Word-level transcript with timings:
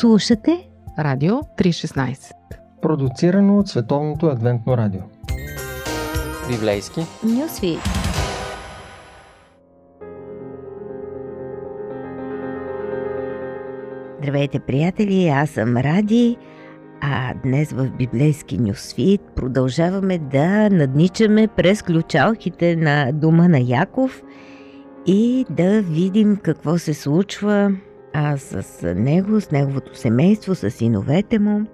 Слушате 0.00 0.68
Радио 0.98 1.34
316 1.34 2.32
Продуцирано 2.82 3.58
от 3.58 3.68
Световното 3.68 4.26
адвентно 4.26 4.76
радио. 4.76 5.00
Библейски. 6.48 7.00
Нюсви 7.24 7.76
Здравейте, 14.18 14.58
приятели! 14.58 15.28
Аз 15.28 15.50
съм 15.50 15.76
Ради, 15.76 16.36
а 17.00 17.34
днес 17.44 17.72
в 17.72 17.90
Библейски 17.90 18.58
Нюсвит 18.58 19.20
продължаваме 19.36 20.18
да 20.18 20.70
надничаме 20.70 21.48
през 21.48 21.82
ключалките 21.82 22.76
на 22.76 23.12
дома 23.12 23.48
на 23.48 23.58
Яков 23.58 24.22
и 25.06 25.46
да 25.50 25.82
видим 25.82 26.36
какво 26.42 26.78
се 26.78 26.94
случва 26.94 27.72
а 28.18 28.36
с 28.36 28.94
него, 28.94 29.40
с 29.40 29.50
неговото 29.50 29.98
семейство, 29.98 30.54
с 30.54 30.70
синовете 30.70 31.38
му. 31.38 31.66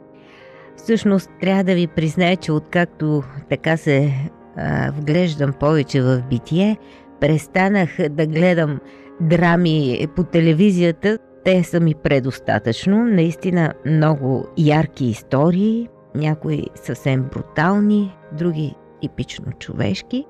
Всъщност 0.77 1.31
трябва 1.41 1.65
да 1.65 1.75
ви 1.75 1.87
призная, 1.87 2.37
че 2.37 2.53
откакто 2.53 3.23
така 3.49 3.77
се 3.77 4.13
а, 4.57 4.91
вглеждам 4.91 5.53
повече 5.53 6.03
в 6.03 6.23
битие, 6.31 6.77
престанах 7.21 7.91
да 8.11 8.27
гледам 8.27 8.81
драми 9.21 10.07
по 10.17 10.25
телевизията. 10.25 11.19
Те 11.45 11.65
са 11.65 11.81
ми 11.81 11.95
предостатъчно. 11.95 13.05
Наистина 13.05 13.73
много 13.87 14.47
ярки 14.59 15.05
истории, 15.05 15.89
някои 16.15 16.67
съвсем 16.75 17.23
брутални, 17.33 18.17
други 18.33 18.75
типично 19.01 19.53
човешки. 19.59 20.25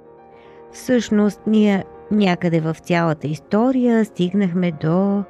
Всъщност 0.72 1.40
ние 1.46 1.84
някъде 2.10 2.60
в 2.60 2.76
цялата 2.82 3.26
история 3.26 4.04
стигнахме 4.04 4.72
до 4.72 5.24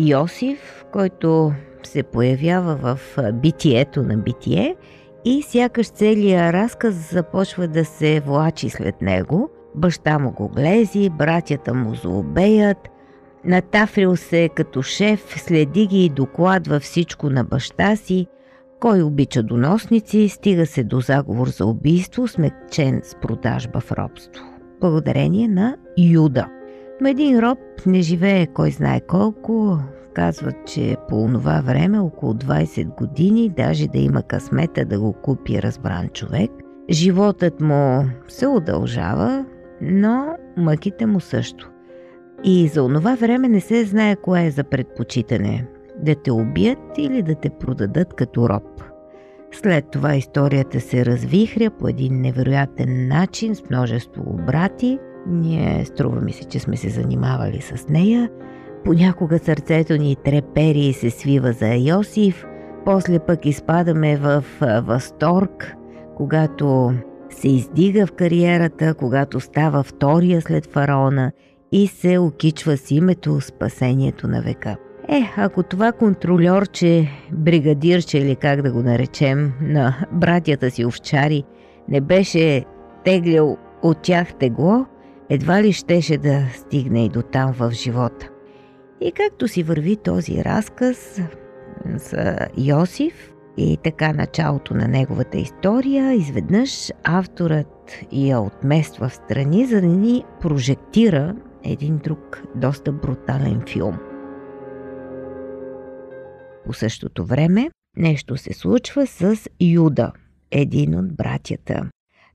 Йосиф, 0.00 0.84
който 0.92 1.52
се 1.82 2.02
появява 2.02 2.76
в 2.76 2.98
битието 3.32 4.02
на 4.02 4.16
битие 4.16 4.76
и 5.24 5.42
сякаш 5.42 5.88
целият 5.88 6.54
разказ 6.54 7.10
започва 7.10 7.68
да 7.68 7.84
се 7.84 8.20
влачи 8.20 8.70
след 8.70 9.02
него. 9.02 9.50
Баща 9.74 10.18
му 10.18 10.32
го 10.32 10.48
глези, 10.48 11.10
братята 11.10 11.74
му 11.74 11.94
злобеят, 11.94 12.88
натафрил 13.44 14.16
се 14.16 14.48
като 14.54 14.82
шеф, 14.82 15.34
следи 15.36 15.86
ги 15.86 16.04
и 16.04 16.08
докладва 16.08 16.80
всичко 16.80 17.30
на 17.30 17.44
баща 17.44 17.96
си, 17.96 18.26
кой 18.80 19.02
обича 19.02 19.42
доносници, 19.42 20.28
стига 20.28 20.66
се 20.66 20.84
до 20.84 21.00
заговор 21.00 21.48
за 21.48 21.66
убийство, 21.66 22.28
смекчен 22.28 23.00
с 23.04 23.14
продажба 23.14 23.80
в 23.80 23.92
робство. 23.92 24.44
Благодарение 24.80 25.48
на 25.48 25.76
Юда– 25.98 26.48
но 27.00 27.08
един 27.08 27.38
роб 27.38 27.58
не 27.86 28.02
живее 28.02 28.46
кой 28.46 28.70
знае 28.70 29.00
колко. 29.00 29.78
Казват, 30.14 30.56
че 30.66 30.96
по 31.08 31.28
това 31.32 31.60
време, 31.60 31.98
около 31.98 32.34
20 32.34 32.94
години, 32.96 33.48
даже 33.48 33.88
да 33.88 33.98
има 33.98 34.22
късмета 34.22 34.84
да 34.84 35.00
го 35.00 35.12
купи 35.12 35.62
разбран 35.62 36.08
човек. 36.08 36.50
Животът 36.90 37.60
му 37.60 38.04
се 38.28 38.46
удължава, 38.46 39.44
но 39.82 40.26
мъките 40.56 41.06
му 41.06 41.20
също. 41.20 41.70
И 42.44 42.68
за 42.68 42.82
онова 42.82 43.14
време 43.14 43.48
не 43.48 43.60
се 43.60 43.84
знае 43.84 44.16
кое 44.16 44.46
е 44.46 44.50
за 44.50 44.64
предпочитане– 44.64 45.66
да 46.02 46.14
те 46.14 46.32
убият 46.32 46.78
или 46.98 47.22
да 47.22 47.34
те 47.34 47.50
продадат 47.50 48.14
като 48.14 48.48
роб. 48.48 48.82
След 49.52 49.90
това 49.90 50.14
историята 50.14 50.80
се 50.80 51.06
развихря 51.06 51.70
по 51.70 51.88
един 51.88 52.20
невероятен 52.20 53.08
начин 53.08 53.54
с 53.54 53.70
множество 53.70 54.22
обрати– 54.26 54.98
ние 55.26 55.84
струва 55.84 56.20
ми 56.20 56.32
се, 56.32 56.44
че 56.44 56.58
сме 56.58 56.76
се 56.76 56.88
занимавали 56.88 57.60
с 57.60 57.88
нея. 57.88 58.30
Понякога 58.84 59.38
сърцето 59.38 59.96
ни 59.96 60.16
трепери 60.24 60.80
и 60.80 60.92
се 60.92 61.10
свива 61.10 61.52
за 61.52 61.74
Йосиф, 61.74 62.46
после 62.84 63.18
пък 63.18 63.46
изпадаме 63.46 64.16
в 64.16 64.44
възторг, 64.82 65.76
когато 66.16 66.94
се 67.30 67.48
издига 67.48 68.06
в 68.06 68.12
кариерата, 68.12 68.94
когато 68.94 69.40
става 69.40 69.82
втория 69.82 70.40
след 70.40 70.66
фараона 70.66 71.32
и 71.72 71.86
се 71.86 72.18
окичва 72.18 72.76
с 72.76 72.90
името 72.90 73.40
спасението 73.40 74.28
на 74.28 74.42
века. 74.42 74.76
Е, 75.08 75.32
ако 75.36 75.62
това 75.62 75.92
контролерче, 75.92 77.08
бригадирче 77.32 78.18
или 78.18 78.36
как 78.36 78.62
да 78.62 78.72
го 78.72 78.82
наречем, 78.82 79.52
на 79.60 80.06
братята 80.12 80.70
си 80.70 80.84
овчари 80.84 81.44
не 81.88 82.00
беше 82.00 82.64
теглял 83.04 83.56
от 83.82 84.02
тях 84.02 84.34
тегло, 84.34 84.86
едва 85.28 85.62
ли 85.62 85.72
щеше 85.72 86.18
да 86.18 86.42
стигне 86.54 87.04
и 87.04 87.08
до 87.08 87.22
там 87.22 87.52
в 87.52 87.70
живота. 87.70 88.29
И 89.00 89.12
както 89.12 89.48
си 89.48 89.62
върви 89.62 89.96
този 89.96 90.44
разказ 90.44 91.20
за 91.96 92.36
Йосиф 92.58 93.32
и 93.56 93.78
така 93.84 94.12
началото 94.12 94.74
на 94.74 94.88
неговата 94.88 95.38
история, 95.38 96.12
изведнъж 96.12 96.92
авторът 97.04 97.98
я 98.12 98.40
отмества 98.40 99.08
в 99.08 99.14
страни, 99.14 99.66
за 99.66 99.80
да 99.80 99.86
ни 99.86 100.24
прожектира 100.40 101.36
един 101.64 101.98
друг 101.98 102.42
доста 102.54 102.92
брутален 102.92 103.62
филм. 103.68 103.98
По 106.66 106.72
същото 106.72 107.24
време 107.24 107.70
нещо 107.96 108.36
се 108.36 108.52
случва 108.52 109.06
с 109.06 109.36
Юда, 109.60 110.12
един 110.50 110.98
от 110.98 111.16
братята. 111.16 111.90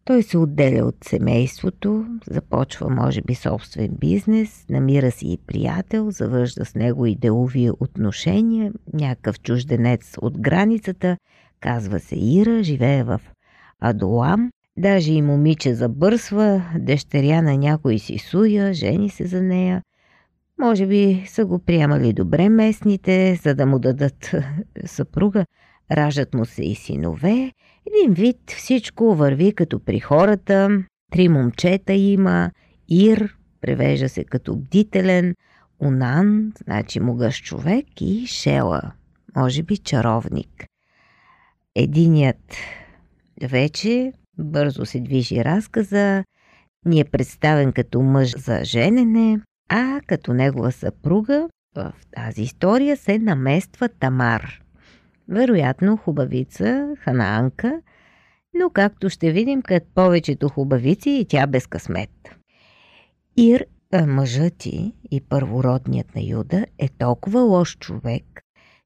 Той 0.06 0.24
се 0.24 0.38
отделя 0.38 0.86
от 0.86 0.96
семейството, 1.04 2.06
започва 2.28 2.90
може 2.90 3.22
би 3.22 3.36
собствен 3.36 3.90
бизнес, 4.00 4.66
намира 4.70 5.12
си 5.12 5.28
и 5.28 5.38
приятел, 5.48 6.12
завържда 6.12 6.66
с 6.66 6.76
него 6.76 7.06
и 7.06 7.16
делови 7.16 7.70
отношения, 7.80 8.74
някакъв 8.94 9.40
чужденец 9.40 10.16
от 10.22 10.40
границата, 10.40 11.18
казва 11.60 12.00
се 12.00 12.16
Ира, 12.16 12.64
живее 12.64 13.04
в 13.04 13.22
Адолам, 13.80 14.52
даже 14.78 15.14
и 15.14 15.22
момиче 15.22 15.74
забърсва, 15.74 16.62
дъщеря 16.80 17.42
на 17.42 17.58
някой 17.58 18.00
си 18.00 18.18
суя, 18.18 18.74
жени 18.74 19.10
се 19.10 19.26
за 19.26 19.42
нея. 19.42 19.82
Може 20.60 20.88
би 20.88 21.24
са 21.28 21.46
го 21.46 21.60
приемали 21.60 22.14
добре 22.14 22.50
местните, 22.50 23.36
за 23.44 23.56
да 23.56 23.66
му 23.66 23.80
дадат 23.80 24.36
съпруга, 24.86 25.46
раждат 25.92 26.34
му 26.34 26.46
се 26.46 26.64
и 26.64 26.76
синове 26.76 27.52
един 27.88 28.14
вид 28.14 28.38
всичко 28.48 29.16
върви 29.16 29.54
като 29.54 29.80
при 29.80 30.00
хората. 30.00 30.84
Три 31.12 31.30
момчета 31.30 31.94
има. 31.94 32.52
Ир, 32.90 33.36
превежда 33.62 34.10
се 34.10 34.24
като 34.24 34.56
бдителен. 34.56 35.36
Унан, 35.80 36.54
значи 36.64 37.00
могъщ 37.00 37.44
човек. 37.44 37.86
И 38.02 38.28
Шела, 38.28 38.82
може 39.36 39.64
би 39.64 39.78
чаровник. 39.78 40.66
Единият 41.76 42.54
вече 43.44 44.14
бързо 44.38 44.86
се 44.86 45.00
движи 45.00 45.46
разказа, 45.46 46.24
ни 46.86 47.00
е 47.00 47.06
представен 47.06 47.72
като 47.72 48.02
мъж 48.02 48.38
за 48.38 48.64
женене, 48.64 49.40
а 49.70 50.02
като 50.08 50.34
негова 50.34 50.72
съпруга 50.72 51.50
в 51.76 51.94
тази 52.12 52.42
история 52.42 52.98
се 52.98 53.20
намества 53.20 53.90
Тамар– 53.90 54.60
вероятно 55.30 55.98
хубавица, 55.98 56.96
ханаанка, 57.00 57.82
но 58.54 58.70
както 58.70 59.10
ще 59.10 59.32
видим, 59.32 59.62
като 59.62 59.86
повечето 59.96 60.50
хубавици 60.50 61.10
и 61.10 61.26
тя 61.26 61.48
без 61.48 61.68
късмет. 61.68 62.10
Ир, 63.38 63.66
мъжът 64.08 64.58
ти 64.58 64.94
и 65.12 65.22
първородният 65.22 66.16
на 66.16 66.22
Юда 66.22 66.66
е 66.78 66.90
толкова 66.90 67.42
лош 67.42 67.78
човек, 67.78 68.42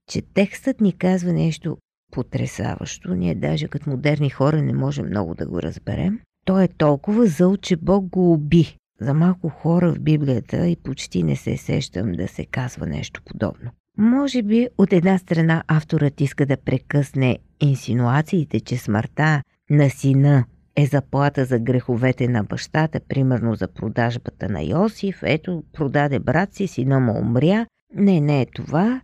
че 0.07 0.21
текстът 0.21 0.81
ни 0.81 0.93
казва 0.97 1.33
нещо 1.33 1.77
потрясаващо. 2.11 3.15
Ние 3.15 3.35
даже 3.35 3.67
като 3.67 3.89
модерни 3.89 4.29
хора 4.29 4.61
не 4.61 4.73
можем 4.73 5.05
много 5.05 5.35
да 5.35 5.45
го 5.45 5.61
разберем. 5.61 6.19
Той 6.45 6.63
е 6.63 6.67
толкова 6.67 7.25
зъл, 7.25 7.57
че 7.57 7.75
Бог 7.75 8.05
го 8.05 8.33
уби. 8.33 8.77
За 9.01 9.13
малко 9.13 9.49
хора 9.49 9.93
в 9.93 9.99
Библията 9.99 10.67
и 10.67 10.75
почти 10.75 11.23
не 11.23 11.35
се 11.35 11.57
сещам 11.57 12.11
да 12.11 12.27
се 12.27 12.45
казва 12.45 12.85
нещо 12.85 13.21
подобно. 13.25 13.71
Може 13.99 14.41
би 14.41 14.67
от 14.77 14.93
една 14.93 15.17
страна 15.17 15.63
авторът 15.67 16.21
иска 16.21 16.45
да 16.45 16.57
прекъсне 16.57 17.37
инсинуациите, 17.61 18.59
че 18.59 18.77
смъртта 18.77 19.41
на 19.69 19.89
сина 19.89 20.45
е 20.75 20.85
заплата 20.85 21.45
за 21.45 21.59
греховете 21.59 22.27
на 22.27 22.43
бащата, 22.43 22.99
примерно 22.99 23.55
за 23.55 23.67
продажбата 23.67 24.49
на 24.49 24.61
Йосиф. 24.61 25.19
Ето, 25.23 25.63
продаде 25.73 26.19
брат 26.19 26.53
си, 26.53 26.67
сина 26.67 26.99
му 26.99 27.19
умря. 27.19 27.65
Не, 27.95 28.21
не 28.21 28.41
е 28.41 28.45
това. 28.45 29.01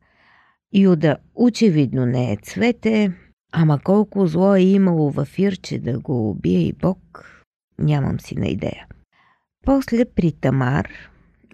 Юда 0.73 1.17
очевидно 1.35 2.05
не 2.05 2.31
е 2.31 2.37
цвете, 2.37 3.13
ама 3.51 3.79
колко 3.83 4.27
зло 4.27 4.55
е 4.55 4.61
имало 4.61 5.11
в 5.11 5.27
Ирче 5.37 5.79
да 5.79 5.99
го 5.99 6.29
убие 6.29 6.59
и 6.59 6.73
Бог, 6.73 6.99
нямам 7.79 8.19
си 8.19 8.35
на 8.35 8.47
идея. 8.47 8.87
После 9.65 10.05
при 10.05 10.31
Тамар 10.31 10.89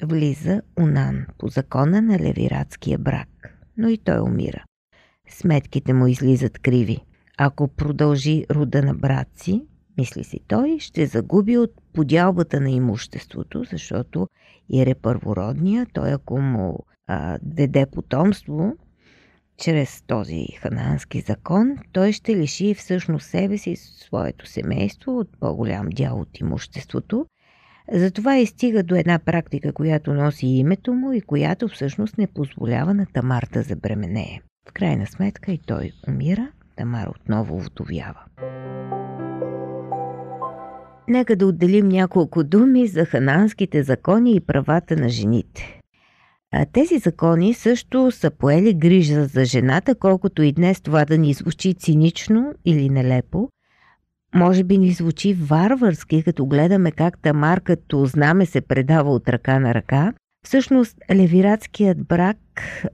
влиза 0.03 0.61
Унан 0.79 1.25
по 1.37 1.47
закона 1.47 2.01
на 2.01 2.19
левиратския 2.19 2.97
брак, 2.97 3.57
но 3.77 3.89
и 3.89 3.97
той 3.97 4.19
умира. 4.19 4.63
Сметките 5.29 5.93
му 5.93 6.07
излизат 6.07 6.59
криви. 6.59 6.97
Ако 7.37 7.67
продължи 7.67 8.45
рода 8.51 8.83
на 8.83 8.93
брат 8.93 9.27
си, 9.35 9.65
мисли 9.97 10.23
си 10.23 10.39
той, 10.47 10.77
ще 10.79 11.05
загуби 11.05 11.57
от 11.57 11.71
подялбата 11.93 12.61
на 12.61 12.71
имуществото, 12.71 13.63
защото 13.63 14.27
Ир 14.69 14.87
е 14.87 14.95
първородния, 14.95 15.87
той 15.93 16.11
ако 16.11 16.41
му 16.41 16.79
а, 17.07 17.37
даде 17.41 17.85
потомство, 17.85 18.75
чрез 19.57 20.01
този 20.07 20.45
ханански 20.59 21.21
закон, 21.21 21.77
той 21.91 22.11
ще 22.11 22.35
лиши 22.35 22.73
всъщност 22.73 23.25
себе 23.25 23.57
си, 23.57 23.75
своето 23.75 24.45
семейство 24.45 25.17
от 25.17 25.29
по-голям 25.39 25.89
дял 25.89 26.19
от 26.19 26.39
имуществото. 26.39 27.25
Затова 27.93 28.37
и 28.37 28.45
стига 28.45 28.83
до 28.83 28.95
една 28.95 29.19
практика, 29.19 29.73
която 29.73 30.13
носи 30.13 30.47
името 30.47 30.93
му 30.93 31.13
и 31.13 31.21
която 31.21 31.67
всъщност 31.67 32.17
не 32.17 32.27
позволява 32.27 32.93
на 32.93 33.05
Тамар 33.05 33.47
да 33.53 33.61
забременее. 33.61 34.41
В 34.69 34.73
крайна 34.73 35.07
сметка 35.07 35.51
и 35.51 35.59
той 35.67 35.91
умира, 36.07 36.47
Тамар 36.77 37.07
отново 37.07 37.59
вдовява. 37.59 38.23
Нека 41.07 41.35
да 41.35 41.47
отделим 41.47 41.87
няколко 41.87 42.43
думи 42.43 42.87
за 42.87 43.05
хананските 43.05 43.83
закони 43.83 44.35
и 44.35 44.39
правата 44.39 44.95
на 44.95 45.09
жените. 45.09 45.79
А 46.53 46.65
тези 46.73 46.97
закони 46.97 47.53
също 47.53 48.11
са 48.11 48.31
поели 48.31 48.73
грижа 48.73 49.25
за 49.25 49.45
жената, 49.45 49.95
колкото 49.95 50.43
и 50.43 50.51
днес 50.51 50.81
това 50.81 51.05
да 51.05 51.17
ни 51.17 51.33
звучи 51.33 51.73
цинично 51.73 52.53
или 52.65 52.89
нелепо. 52.89 53.49
Може 54.35 54.63
би 54.63 54.77
ни 54.77 54.91
звучи 54.91 55.33
варварски, 55.33 56.23
като 56.23 56.45
гледаме 56.45 56.91
как 56.91 57.19
Тамар 57.19 57.61
като 57.61 58.05
знаме 58.05 58.45
се 58.45 58.61
предава 58.61 59.11
от 59.11 59.29
ръка 59.29 59.59
на 59.59 59.73
ръка. 59.73 60.13
Всъщност, 60.45 60.97
левиратският 61.11 62.07
брак 62.07 62.37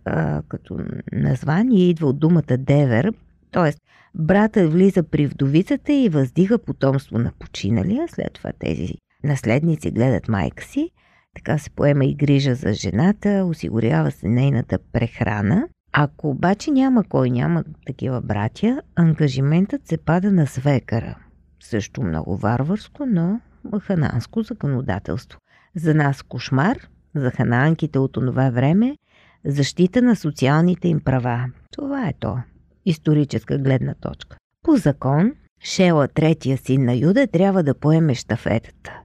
а, 0.06 0.42
като 0.50 0.80
название 1.12 1.90
идва 1.90 2.08
от 2.08 2.20
думата 2.20 2.58
девер, 2.58 3.14
т.е. 3.52 3.74
братът 4.16 4.72
влиза 4.72 5.04
при 5.04 5.28
вдовицата 5.28 5.94
и 5.94 6.10
въздига 6.10 6.58
потомство 6.58 7.18
на 7.18 7.32
починалия, 7.40 8.08
след 8.08 8.34
това 8.34 8.52
тези 8.60 8.94
наследници 9.24 9.92
гледат 9.92 10.28
майка 10.28 10.64
си– 10.64 10.90
така 11.38 11.58
се 11.58 11.70
поема 11.70 12.06
и 12.06 12.16
грижа 12.16 12.56
за 12.56 12.74
жената, 12.74 13.46
осигурява 13.50 14.12
се 14.12 14.28
нейната 14.28 14.80
прехрана. 14.94 15.68
Ако 15.92 16.30
обаче 16.30 16.72
няма 16.72 17.04
кой 17.04 17.30
няма 17.30 17.64
такива 17.88 18.22
братя, 18.22 18.82
ангажиментът 18.96 19.88
се 19.88 19.98
пада 19.98 20.32
на 20.32 20.48
свекара. 20.48 21.18
Също 21.60 22.04
много 22.04 22.38
варварско, 22.38 23.06
но 23.06 23.40
хананско 23.80 24.42
законодателство. 24.42 25.40
За 25.76 25.94
нас 25.94 26.24
кошмар, 26.24 26.78
за 27.16 27.32
хананките 27.32 28.00
от 28.00 28.18
онова 28.18 28.50
време, 28.50 28.98
защита 29.46 30.02
на 30.02 30.16
социалните 30.16 30.88
им 30.88 31.00
права. 31.00 31.46
Това 31.72 32.08
е 32.08 32.14
то. 32.20 32.38
Историческа 32.86 33.58
гледна 33.58 33.94
точка. 33.94 34.38
По 34.64 34.78
закон, 34.78 35.34
Шела, 35.64 36.08
третия 36.08 36.58
син 36.58 36.86
на 36.86 36.94
Юда, 36.94 37.28
трябва 37.28 37.64
да 37.64 37.74
поеме 37.74 38.16
штафетата. 38.16 39.02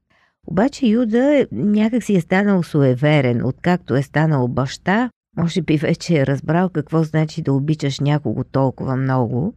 Обаче 0.46 0.87
Юда 0.87 1.46
някак 1.52 2.02
си 2.02 2.16
е 2.16 2.20
станал 2.20 2.62
суеверен, 2.62 3.44
откакто 3.44 3.94
е 3.94 4.02
станал 4.02 4.49
баща, 4.49 5.10
може 5.37 5.62
би 5.62 5.76
вече 5.76 6.20
е 6.20 6.26
разбрал 6.26 6.69
какво 6.69 7.02
значи 7.02 7.43
да 7.43 7.52
обичаш 7.52 8.00
някого 8.00 8.44
толкова 8.44 8.96
много. 8.96 9.54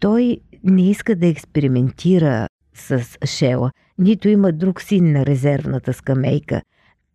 Той 0.00 0.38
не 0.64 0.90
иска 0.90 1.16
да 1.16 1.26
експериментира 1.26 2.48
с 2.74 3.02
Шела, 3.26 3.70
нито 3.98 4.28
има 4.28 4.52
друг 4.52 4.82
син 4.82 5.12
на 5.12 5.26
резервната 5.26 5.92
скамейка. 5.92 6.62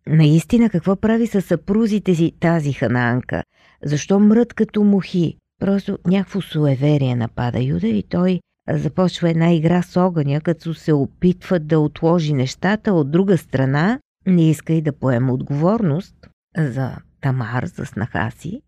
Наистина 0.06 0.70
какво 0.70 0.96
прави 0.96 1.26
с 1.26 1.42
съпрузите 1.42 2.14
си 2.14 2.32
тази 2.40 2.72
ханаанка? 2.72 3.42
Защо 3.84 4.20
мрът 4.20 4.54
като 4.54 4.84
мухи? 4.84 5.36
Просто 5.60 5.98
някакво 6.06 6.40
суеверие 6.40 7.16
напада 7.16 7.62
Юда 7.62 7.86
и 7.86 8.02
той 8.02 8.40
започва 8.70 9.30
една 9.30 9.52
игра 9.52 9.82
с 9.82 9.96
огъня, 9.96 10.40
като 10.40 10.74
се 10.74 10.92
опитва 10.92 11.58
да 11.58 11.78
отложи 11.78 12.32
нещата, 12.32 12.92
от 12.92 13.10
друга 13.10 13.38
страна 13.38 13.98
не 14.26 14.50
иска 14.50 14.72
и 14.72 14.82
да 14.82 14.92
поема 14.92 15.32
отговорност 15.32 16.14
за 16.58 16.96
Тамар, 17.20 17.64
за 17.64 17.86
снаха 17.86 18.30
си. 18.30 18.60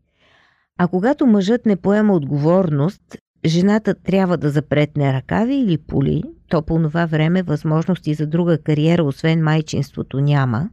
А 0.79 0.89
когато 0.89 1.27
мъжът 1.27 1.67
не 1.67 1.77
поема 1.77 2.15
отговорност, 2.15 3.03
жената 3.47 3.95
трябва 3.95 4.37
да 4.37 4.51
запретне 4.51 5.13
ръкави 5.13 5.55
или 5.55 5.79
поли, 5.79 6.23
то 6.49 6.63
по 6.63 6.83
това 6.83 7.07
време 7.07 7.43
възможности 7.43 8.15
за 8.15 8.27
друга 8.27 8.59
кариера, 8.59 9.05
освен 9.05 9.43
майчинството, 9.43 10.21
няма, 10.21 10.71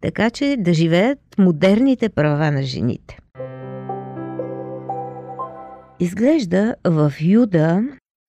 така 0.00 0.30
че 0.30 0.56
да 0.58 0.74
живеят 0.74 1.18
модерните 1.38 2.08
права 2.08 2.50
на 2.50 2.62
жените. 2.62 3.18
Изглежда 6.00 6.74
в 6.84 7.12
Юда 7.20 7.82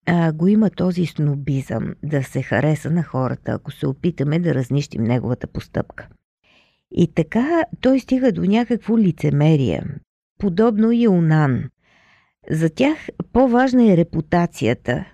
а, 0.06 0.32
го 0.32 0.48
има 0.48 0.70
този 0.70 1.06
снобизъм 1.06 1.94
да 2.04 2.24
се 2.24 2.42
хареса 2.42 2.92
на 2.92 3.04
хората, 3.04 3.52
ако 3.52 3.72
се 3.72 3.88
опитаме 3.88 4.40
да 4.40 4.56
разнищим 4.56 5.04
неговата 5.04 5.48
постъпка. 5.48 6.08
И 6.92 7.14
така 7.14 7.64
той 7.82 8.00
стига 8.00 8.32
до 8.32 8.42
някакво 8.42 8.98
лицемерие, 8.98 9.84
подобно 10.40 10.92
и 10.92 11.08
Унан. 11.08 11.64
За 12.50 12.70
тях 12.70 12.98
по-важна 13.34 13.92
е 13.92 13.98
репутацията. 13.98 15.06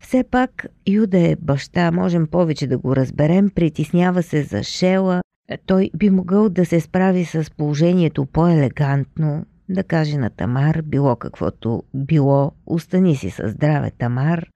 Все 0.00 0.24
пак 0.24 0.66
Юда 0.88 1.18
е 1.18 1.36
баща, 1.36 1.90
можем 1.90 2.26
повече 2.26 2.66
да 2.66 2.78
го 2.78 2.96
разберем, 2.96 3.50
притеснява 3.50 4.22
се 4.22 4.42
за 4.42 4.62
Шела, 4.62 5.22
той 5.66 5.90
би 5.96 6.10
могъл 6.10 6.48
да 6.48 6.66
се 6.66 6.80
справи 6.80 7.24
с 7.24 7.50
положението 7.56 8.26
по-елегантно, 8.26 9.46
да 9.68 9.84
каже 9.84 10.16
на 10.16 10.30
Тамар, 10.30 10.82
било 10.82 11.16
каквото 11.16 11.82
било, 11.94 12.52
остани 12.66 13.16
си 13.16 13.30
със 13.30 13.52
здраве 13.52 13.90
Тамар 13.90 14.46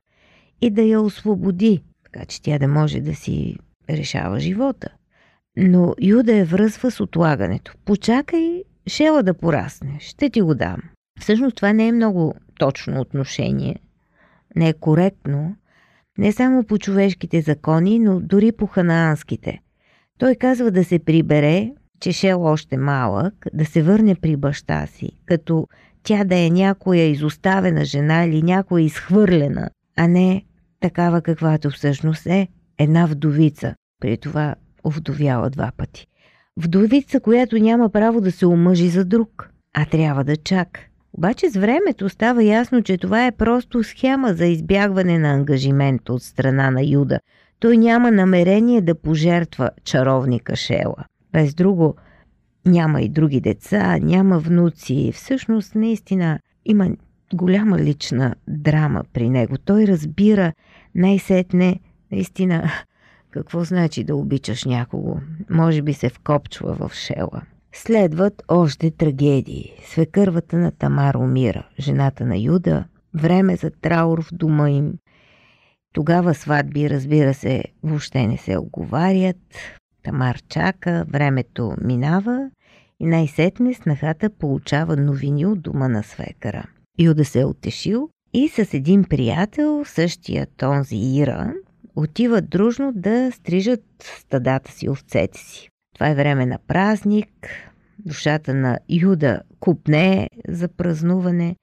и 0.61 0.71
да 0.71 0.83
я 0.83 1.01
освободи, 1.01 1.83
така 2.05 2.25
че 2.25 2.43
тя 2.43 2.59
да 2.59 2.69
може 2.69 3.01
да 3.01 3.15
си 3.15 3.57
решава 3.91 4.41
живота. 4.41 4.89
Но 5.57 5.95
Юда 6.01 6.37
е 6.37 6.45
връзва 6.45 6.91
с 6.91 7.01
отлагането. 7.01 7.75
Почакай 7.85 8.63
Шела 8.87 9.23
да 9.23 9.35
порасне, 9.35 9.97
ще 10.01 10.31
ти 10.31 10.41
го 10.41 10.55
дам. 10.55 10.81
Всъщност 11.21 11.57
това 11.57 11.73
не 11.73 11.89
е 11.89 11.93
много 11.93 12.35
точно 12.59 13.01
отношение, 13.01 13.77
не 14.57 14.69
е 14.69 14.73
коректно, 14.73 15.57
не 16.19 16.33
само 16.33 16.65
по 16.65 16.79
човешките 16.79 17.41
закони, 17.41 17.99
но 17.99 18.21
дори 18.21 18.53
по 18.53 18.67
ханаанските. 18.67 19.59
Той 20.19 20.35
казва 20.35 20.71
да 20.71 20.85
се 20.85 20.99
прибере, 20.99 21.73
че 22.01 22.13
Шел 22.13 22.45
още 22.45 22.77
малък, 22.77 23.35
да 23.53 23.65
се 23.65 23.83
върне 23.83 24.15
при 24.15 24.37
баща 24.37 24.87
си, 24.87 25.11
като 25.27 25.67
тя 26.03 26.25
да 26.25 26.37
е 26.39 26.51
някоя 26.51 27.03
изоставена 27.03 27.85
жена 27.85 28.25
или 28.25 28.43
някоя 28.43 28.85
изхвърлена, 28.85 29.71
а 29.97 30.09
не 30.09 30.45
такава 30.81 31.23
каквато 31.23 31.71
всъщност 31.71 32.27
е 32.27 32.49
една 32.79 33.07
вдовица, 33.07 33.75
при 34.01 34.17
това 34.17 34.55
овдовяла 34.87 35.51
два 35.51 35.73
пъти. 35.77 36.07
Вдовица, 36.57 37.21
която 37.21 37.59
няма 37.59 37.91
право 37.91 38.21
да 38.21 38.33
се 38.33 38.47
омъжи 38.47 38.89
за 38.89 39.05
друг, 39.05 39.51
а 39.75 39.85
трябва 39.85 40.25
да 40.25 40.37
чака. 40.37 40.90
Обаче 41.13 41.51
с 41.51 41.57
времето 41.57 42.09
става 42.09 42.45
ясно, 42.45 42.83
че 42.83 42.99
това 42.99 43.27
е 43.27 43.33
просто 43.33 43.83
схема 43.83 44.35
за 44.35 44.47
избягване 44.47 45.19
на 45.19 45.33
ангажимент 45.33 46.09
от 46.09 46.23
страна 46.23 46.71
на 46.71 46.83
Юда. 46.83 47.21
Той 47.61 47.77
няма 47.77 48.11
намерение 48.11 48.81
да 48.81 48.95
пожертва 48.95 49.71
чаровника 49.85 50.57
Шела. 50.57 51.05
Без 51.33 51.55
друго 51.55 51.97
няма 52.67 53.03
и 53.03 53.09
други 53.09 53.41
деца, 53.41 53.99
няма 53.99 54.39
внуци. 54.39 55.13
Всъщност, 55.15 55.75
наистина, 55.75 56.39
има 56.65 56.89
голяма 57.35 57.79
лична 57.79 58.35
драма 58.49 59.03
при 59.13 59.29
него. 59.29 59.59
Той 59.59 59.87
разбира 59.87 60.53
най-сетне, 60.95 61.81
наистина, 62.13 62.71
какво 63.31 63.65
значи 63.65 64.05
да 64.05 64.17
обичаш 64.17 64.65
някого. 64.65 65.17
Може 65.51 65.83
би 65.83 65.93
се 65.93 66.09
вкопчва 66.09 66.75
в 66.75 66.95
шела. 66.95 67.43
Следват 67.73 68.43
още 68.49 68.91
трагедии. 68.91 69.73
Свекървата 69.85 70.59
на 70.59 70.71
Тамар 70.71 71.15
умира, 71.15 71.69
жената 71.79 72.27
на 72.27 72.39
Юда, 72.39 72.85
време 73.15 73.57
за 73.57 73.71
траур 73.71 74.23
в 74.23 74.29
дома 74.33 74.71
им. 74.71 74.93
Тогава 75.95 76.35
сватби, 76.35 76.91
разбира 76.91 77.35
се, 77.35 77.65
въобще 77.83 78.27
не 78.27 78.37
се 78.37 78.59
оговарят. 78.59 79.37
Тамар 80.03 80.39
чака, 80.49 81.05
времето 81.09 81.75
минава 81.83 82.51
и 83.01 83.07
най-сетне 83.07 83.75
снахата 83.75 84.31
получава 84.31 84.97
новини 84.97 85.47
от 85.47 85.63
дома 85.63 85.89
на 85.89 86.03
свекара. 86.03 86.65
Юда 86.99 87.25
се 87.25 87.41
е 87.41 87.45
отешил 87.45 88.09
и 88.33 88.49
с 88.49 88.75
един 88.75 89.05
приятел, 89.05 89.85
същия 89.85 90.47
Тонзи 90.57 90.97
Ира, 90.97 91.53
отиват 91.97 92.51
дружно 92.51 92.93
да 92.95 93.33
стрижат 93.33 93.85
стадата 94.01 94.73
си, 94.73 94.89
овцете 94.89 95.39
си. 95.39 95.69
Това 96.01 96.11
е 96.11 96.15
време 96.15 96.47
на 96.47 96.59
празник, 96.59 97.29
душата 97.99 98.55
на 98.55 98.79
Юда 98.89 99.43
купне 99.61 100.29
за 100.49 100.69
празнуване, 100.69 101.57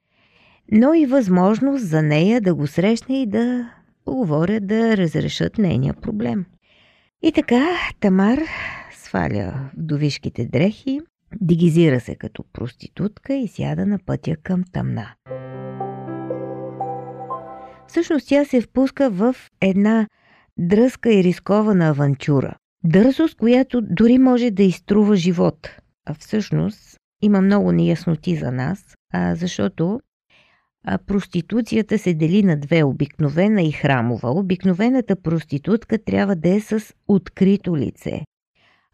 но 0.72 0.94
и 0.94 1.06
възможност 1.06 1.88
за 1.88 2.02
нея 2.02 2.40
да 2.40 2.54
го 2.54 2.66
срещне 2.66 3.22
и 3.22 3.26
да 3.26 3.72
поговорят 4.04 4.66
да 4.66 4.96
разрешат 4.96 5.58
нейния 5.58 5.94
проблем. 5.94 6.44
И 7.22 7.32
така 7.32 7.66
Тамар 8.00 8.38
сваля 8.92 9.70
вдовишките 9.76 10.46
дрехи, 10.46 11.00
дигизира 11.40 12.00
се 12.00 12.14
като 12.14 12.44
проститутка 12.52 13.34
и 13.34 13.48
сяда 13.48 13.86
на 13.86 13.98
пътя 14.06 14.36
към 14.42 14.64
тъмна. 14.72 15.14
Всъщност 17.88 18.28
тя 18.28 18.44
се 18.44 18.60
впуска 18.60 19.10
в 19.10 19.36
една 19.60 20.08
дръзка 20.58 21.12
и 21.12 21.24
рискована 21.24 21.88
авантюра. 21.88 22.56
Дързост, 22.84 23.36
която 23.36 23.80
дори 23.82 24.18
може 24.18 24.50
да 24.50 24.62
изтрува 24.62 25.16
живот. 25.16 25.68
А 26.06 26.14
всъщност 26.14 26.96
има 27.22 27.40
много 27.40 27.72
неясноти 27.72 28.36
за 28.36 28.52
нас. 28.52 28.94
а, 29.12 29.34
защото 29.34 30.00
а, 30.84 30.98
проституцията 30.98 31.98
се 31.98 32.14
дели 32.14 32.42
на 32.42 32.56
две 32.56 32.82
обикновена 32.82 33.62
и 33.62 33.72
храмова. 33.72 34.30
Обикновената 34.30 35.16
проститутка 35.16 36.04
трябва 36.04 36.36
да 36.36 36.48
е 36.54 36.60
с 36.60 36.94
открито 37.08 37.76
лице. 37.76 38.24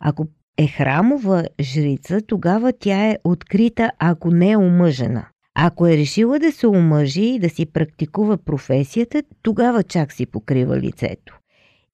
Ако 0.00 0.26
е 0.58 0.66
храмова 0.66 1.44
жрица, 1.60 2.20
тогава 2.26 2.72
тя 2.72 3.08
е 3.10 3.18
открита, 3.24 3.90
ако 3.98 4.30
не 4.30 4.50
е 4.50 4.56
омъжена. 4.56 5.26
Ако 5.54 5.86
е 5.86 5.96
решила 5.96 6.38
да 6.38 6.52
се 6.52 6.66
омъжи 6.66 7.24
и 7.24 7.38
да 7.38 7.50
си 7.50 7.66
практикува 7.66 8.36
професията, 8.36 9.22
тогава 9.42 9.82
чак 9.82 10.12
си 10.12 10.26
покрива 10.26 10.78
лицето. 10.78 11.38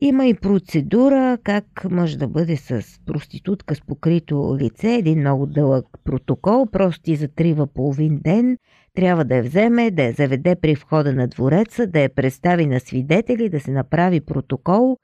Има 0.03 0.27
и 0.27 0.35
процедура 0.35 1.39
как 1.45 1.65
може 1.91 2.19
да 2.19 2.29
бъде 2.29 2.57
с 2.57 3.01
проститутка 3.07 3.75
с 3.75 3.81
покрито 3.81 4.57
лице, 4.61 4.95
един 4.95 5.21
много 5.21 5.47
дълъг 5.47 5.87
протокол, 6.05 6.67
просто 6.67 7.03
ти 7.03 7.17
затрива 7.17 7.67
половин 7.67 8.21
ден, 8.25 8.59
трябва 8.95 9.25
да 9.25 9.37
я 9.37 9.43
вземе, 9.43 9.91
да 9.91 10.03
я 10.03 10.13
заведе 10.13 10.57
при 10.57 10.75
входа 10.75 11.13
на 11.13 11.29
двореца, 11.29 11.87
да 11.87 12.01
я 12.01 12.15
представи 12.15 12.67
на 12.67 12.81
свидетели, 12.81 13.49
да 13.49 13.61
се 13.61 13.71
направи 13.71 14.21
протокол. 14.21 14.97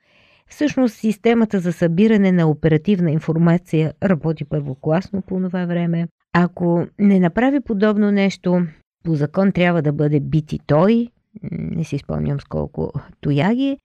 Всъщност 0.48 0.94
системата 0.94 1.60
за 1.60 1.72
събиране 1.72 2.32
на 2.32 2.50
оперативна 2.50 3.10
информация 3.10 3.92
работи 4.02 4.44
първокласно 4.44 5.22
по 5.22 5.40
това 5.40 5.66
време. 5.66 6.08
Ако 6.32 6.86
не 6.98 7.20
направи 7.20 7.60
подобно 7.60 8.10
нещо, 8.10 8.66
по 9.04 9.14
закон 9.14 9.52
трябва 9.52 9.82
да 9.82 9.92
бъде 9.92 10.20
бити 10.20 10.58
той, 10.66 11.08
не 11.52 11.84
си 11.84 11.98
спомням 11.98 12.40
с 12.40 12.44
колко 12.44 12.92
тояги, 13.20 13.78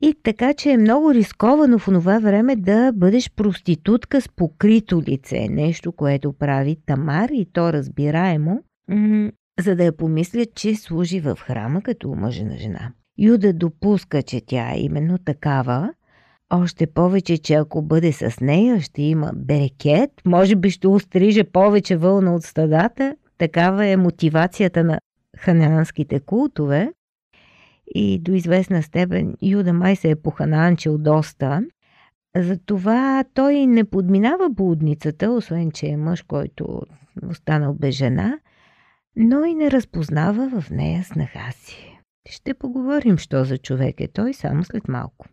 и 0.00 0.14
така, 0.22 0.54
че 0.54 0.70
е 0.70 0.78
много 0.78 1.14
рисковано 1.14 1.78
в 1.78 1.84
това 1.84 2.18
време 2.18 2.56
да 2.56 2.92
бъдеш 2.92 3.30
проститутка 3.30 4.20
с 4.20 4.28
покрито 4.28 5.02
лице. 5.02 5.48
Нещо, 5.50 5.92
което 5.92 6.32
прави 6.32 6.76
Тамар 6.86 7.28
и 7.32 7.46
то 7.52 7.72
разбираемо, 7.72 8.62
за 9.60 9.76
да 9.76 9.84
я 9.84 9.96
помислят, 9.96 10.54
че 10.54 10.74
служи 10.74 11.20
в 11.20 11.38
храма 11.40 11.82
като 11.82 12.14
мъжена 12.14 12.58
жена. 12.58 12.92
Юда 13.18 13.52
допуска, 13.52 14.22
че 14.22 14.40
тя 14.46 14.72
е 14.72 14.80
именно 14.80 15.18
такава, 15.18 15.92
още 16.50 16.86
повече, 16.86 17.38
че 17.38 17.54
ако 17.54 17.82
бъде 17.82 18.12
с 18.12 18.40
нея, 18.40 18.80
ще 18.80 19.02
има 19.02 19.30
берекет, 19.34 20.10
може 20.26 20.56
би 20.56 20.70
ще 20.70 20.88
устриже 20.88 21.44
повече 21.44 21.96
вълна 21.96 22.34
от 22.34 22.42
стадата. 22.42 23.16
Такава 23.38 23.86
е 23.86 23.96
мотивацията 23.96 24.84
на 24.84 24.98
ханаанските 25.36 26.20
култове 26.20 26.92
и 27.94 28.18
до 28.18 28.32
известна 28.32 28.82
степен 28.82 29.34
Юда 29.42 29.72
май 29.72 29.96
се 29.96 30.10
е 30.10 30.16
поханаанчил 30.16 30.98
доста. 30.98 31.62
Затова 32.36 33.24
той 33.34 33.66
не 33.66 33.84
подминава 33.84 34.48
блудницата, 34.50 35.30
освен 35.30 35.70
че 35.70 35.86
е 35.86 35.96
мъж, 35.96 36.22
който 36.22 36.82
останал 37.30 37.74
без 37.74 37.94
жена, 37.94 38.38
но 39.16 39.44
и 39.44 39.54
не 39.54 39.70
разпознава 39.70 40.60
в 40.60 40.70
нея 40.70 41.04
снаха 41.04 41.52
си. 41.52 42.00
Ще 42.30 42.54
поговорим, 42.54 43.18
що 43.18 43.44
за 43.44 43.58
човек 43.58 44.00
е 44.00 44.08
той, 44.08 44.34
само 44.34 44.64
след 44.64 44.88
малко. 44.88 45.26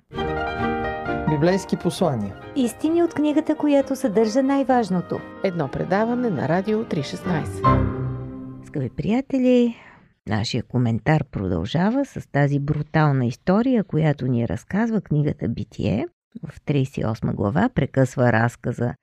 Библейски 1.30 1.78
послания. 1.78 2.36
Истини 2.56 3.04
от 3.04 3.14
книгата, 3.14 3.56
която 3.56 3.96
съдържа 3.96 4.44
най-важното. 4.44 5.20
Едно 5.44 5.68
предаване 5.68 6.30
на 6.30 6.50
Радио 6.50 6.84
316. 6.84 8.66
Скъпи 8.66 8.90
приятели, 8.90 9.76
Нашия 10.30 10.64
коментар 10.64 11.24
продължава 11.32 12.06
с 12.06 12.28
тази 12.32 12.60
брутална 12.60 13.26
история, 13.26 13.84
която 13.84 14.28
ни 14.28 14.48
разказва 14.48 15.02
книгата 15.02 15.50
Битие. 15.50 16.08
В 16.48 16.62
38 16.62 17.34
глава 17.34 17.70
прекъсва 17.70 18.32
разказа 18.32 18.94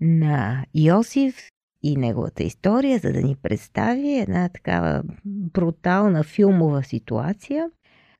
на 0.00 0.66
Йосиф 0.74 1.48
и 1.82 1.96
неговата 1.96 2.42
история, 2.42 2.98
за 2.98 3.12
да 3.12 3.22
ни 3.22 3.36
представи 3.42 4.18
една 4.18 4.48
такава 4.48 5.02
брутална 5.24 6.24
филмова 6.24 6.82
ситуация, 6.82 7.70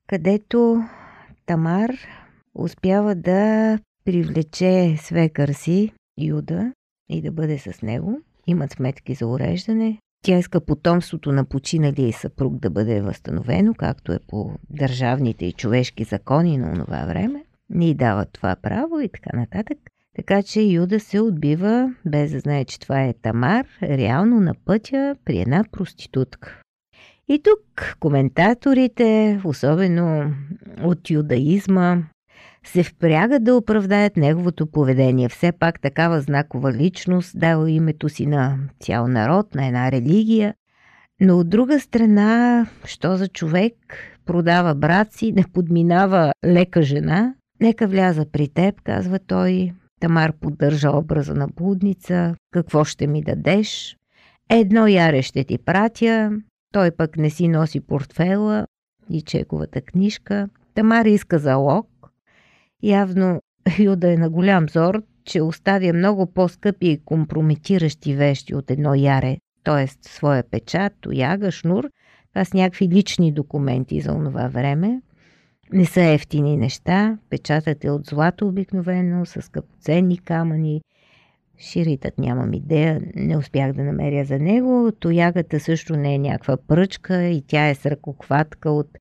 където 0.06 0.82
Тамар 1.46 1.90
успява 2.54 3.14
да 3.14 3.78
привлече 4.04 4.96
свекър 4.98 5.48
си, 5.48 5.92
Юда, 6.18 6.72
и 7.08 7.22
да 7.22 7.32
бъде 7.32 7.58
с 7.58 7.82
него. 7.82 8.20
Имат 8.46 8.72
сметки 8.72 9.14
за 9.14 9.26
уреждане. 9.26 9.98
Тя 10.22 10.38
иска 10.38 10.60
потомството 10.60 11.32
на 11.32 11.44
починалия 11.44 12.12
съпруг 12.12 12.58
да 12.58 12.70
бъде 12.70 13.00
възстановено, 13.00 13.74
както 13.74 14.12
е 14.12 14.18
по 14.28 14.50
държавните 14.70 15.46
и 15.46 15.52
човешки 15.52 16.04
закони 16.04 16.58
на 16.58 16.84
това 16.84 17.04
време. 17.04 17.44
Ни 17.70 17.94
дава 17.94 18.26
това 18.26 18.56
право 18.62 19.00
и 19.00 19.08
така 19.08 19.36
нататък. 19.36 19.78
Така 20.16 20.42
че 20.42 20.60
Юда 20.62 21.00
се 21.00 21.20
отбива, 21.20 21.94
без 22.06 22.30
да 22.32 22.40
знае, 22.40 22.64
че 22.64 22.80
това 22.80 23.02
е 23.02 23.14
Тамар, 23.22 23.66
реално 23.82 24.40
на 24.40 24.54
пътя 24.64 25.16
при 25.24 25.38
една 25.38 25.64
проститутка. 25.72 26.60
И 27.28 27.42
тук 27.42 27.96
коментаторите, 28.00 29.40
особено 29.44 30.34
от 30.82 31.10
юдаизма, 31.10 32.02
се 32.66 32.82
впрягат 32.82 33.44
да 33.44 33.56
оправдаят 33.56 34.16
неговото 34.16 34.66
поведение. 34.66 35.28
Все 35.28 35.52
пак 35.52 35.80
такава 35.80 36.20
знакова 36.20 36.72
личност 36.72 37.38
дава 37.38 37.70
името 37.70 38.08
си 38.08 38.26
на 38.26 38.58
цял 38.80 39.08
народ, 39.08 39.54
на 39.54 39.66
една 39.66 39.92
религия. 39.92 40.54
Но 41.20 41.38
от 41.38 41.48
друга 41.48 41.80
страна, 41.80 42.66
що 42.84 43.16
за 43.16 43.28
човек 43.28 43.74
продава 44.26 44.74
брат 44.74 45.12
си, 45.12 45.32
не 45.32 45.44
подминава 45.52 46.32
лека 46.46 46.82
жена? 46.82 47.34
Нека 47.60 47.86
вляза 47.86 48.26
при 48.32 48.48
теб, 48.48 48.80
казва 48.82 49.18
той. 49.18 49.72
Тамар 50.00 50.32
поддържа 50.40 50.90
образа 50.90 51.34
на 51.34 51.48
блудница. 51.48 52.34
Какво 52.50 52.84
ще 52.84 53.06
ми 53.06 53.22
дадеш? 53.22 53.96
Едно 54.50 54.86
яре 54.86 55.22
ще 55.22 55.44
ти 55.44 55.58
пратя. 55.58 56.30
Той 56.72 56.90
пък 56.90 57.16
не 57.16 57.30
си 57.30 57.48
носи 57.48 57.80
портфела 57.80 58.66
и 59.10 59.22
чековата 59.22 59.80
книжка. 59.80 60.48
Тамар 60.74 61.04
иска 61.04 61.38
залог. 61.38 61.91
Явно 62.82 63.40
Юда 63.78 64.12
е 64.12 64.16
на 64.16 64.30
голям 64.30 64.68
зор, 64.68 65.02
че 65.24 65.42
оставя 65.42 65.92
много 65.92 66.26
по-скъпи 66.26 66.86
и 66.86 67.00
компрометиращи 67.04 68.14
вещи 68.14 68.54
от 68.54 68.70
едно 68.70 68.94
яре, 68.94 69.36
т.е. 69.64 69.86
своя 70.08 70.42
печат, 70.50 70.92
тояга, 71.00 71.50
шнур, 71.50 71.90
това 72.32 72.44
с 72.44 72.54
някакви 72.54 72.88
лични 72.88 73.32
документи 73.32 74.00
за 74.00 74.12
онова 74.12 74.48
време. 74.48 75.02
Не 75.72 75.84
са 75.84 76.02
ефтини 76.02 76.56
неща, 76.56 77.18
печатът 77.30 77.84
е 77.84 77.90
от 77.90 78.06
злато 78.06 78.48
обикновено, 78.48 79.26
с 79.26 79.42
скъпоценни 79.42 80.18
камъни, 80.18 80.82
Ширитът 81.58 82.18
нямам 82.18 82.54
идея, 82.54 83.00
не 83.14 83.36
успях 83.36 83.72
да 83.72 83.82
намеря 83.82 84.24
за 84.24 84.38
него. 84.38 84.92
Тоягата 85.00 85.60
също 85.60 85.96
не 85.96 86.14
е 86.14 86.18
някаква 86.18 86.56
пръчка 86.56 87.22
и 87.24 87.42
тя 87.46 87.68
е 87.68 87.74
с 87.74 87.86
ръкохватка 87.86 88.70
от 88.70 88.98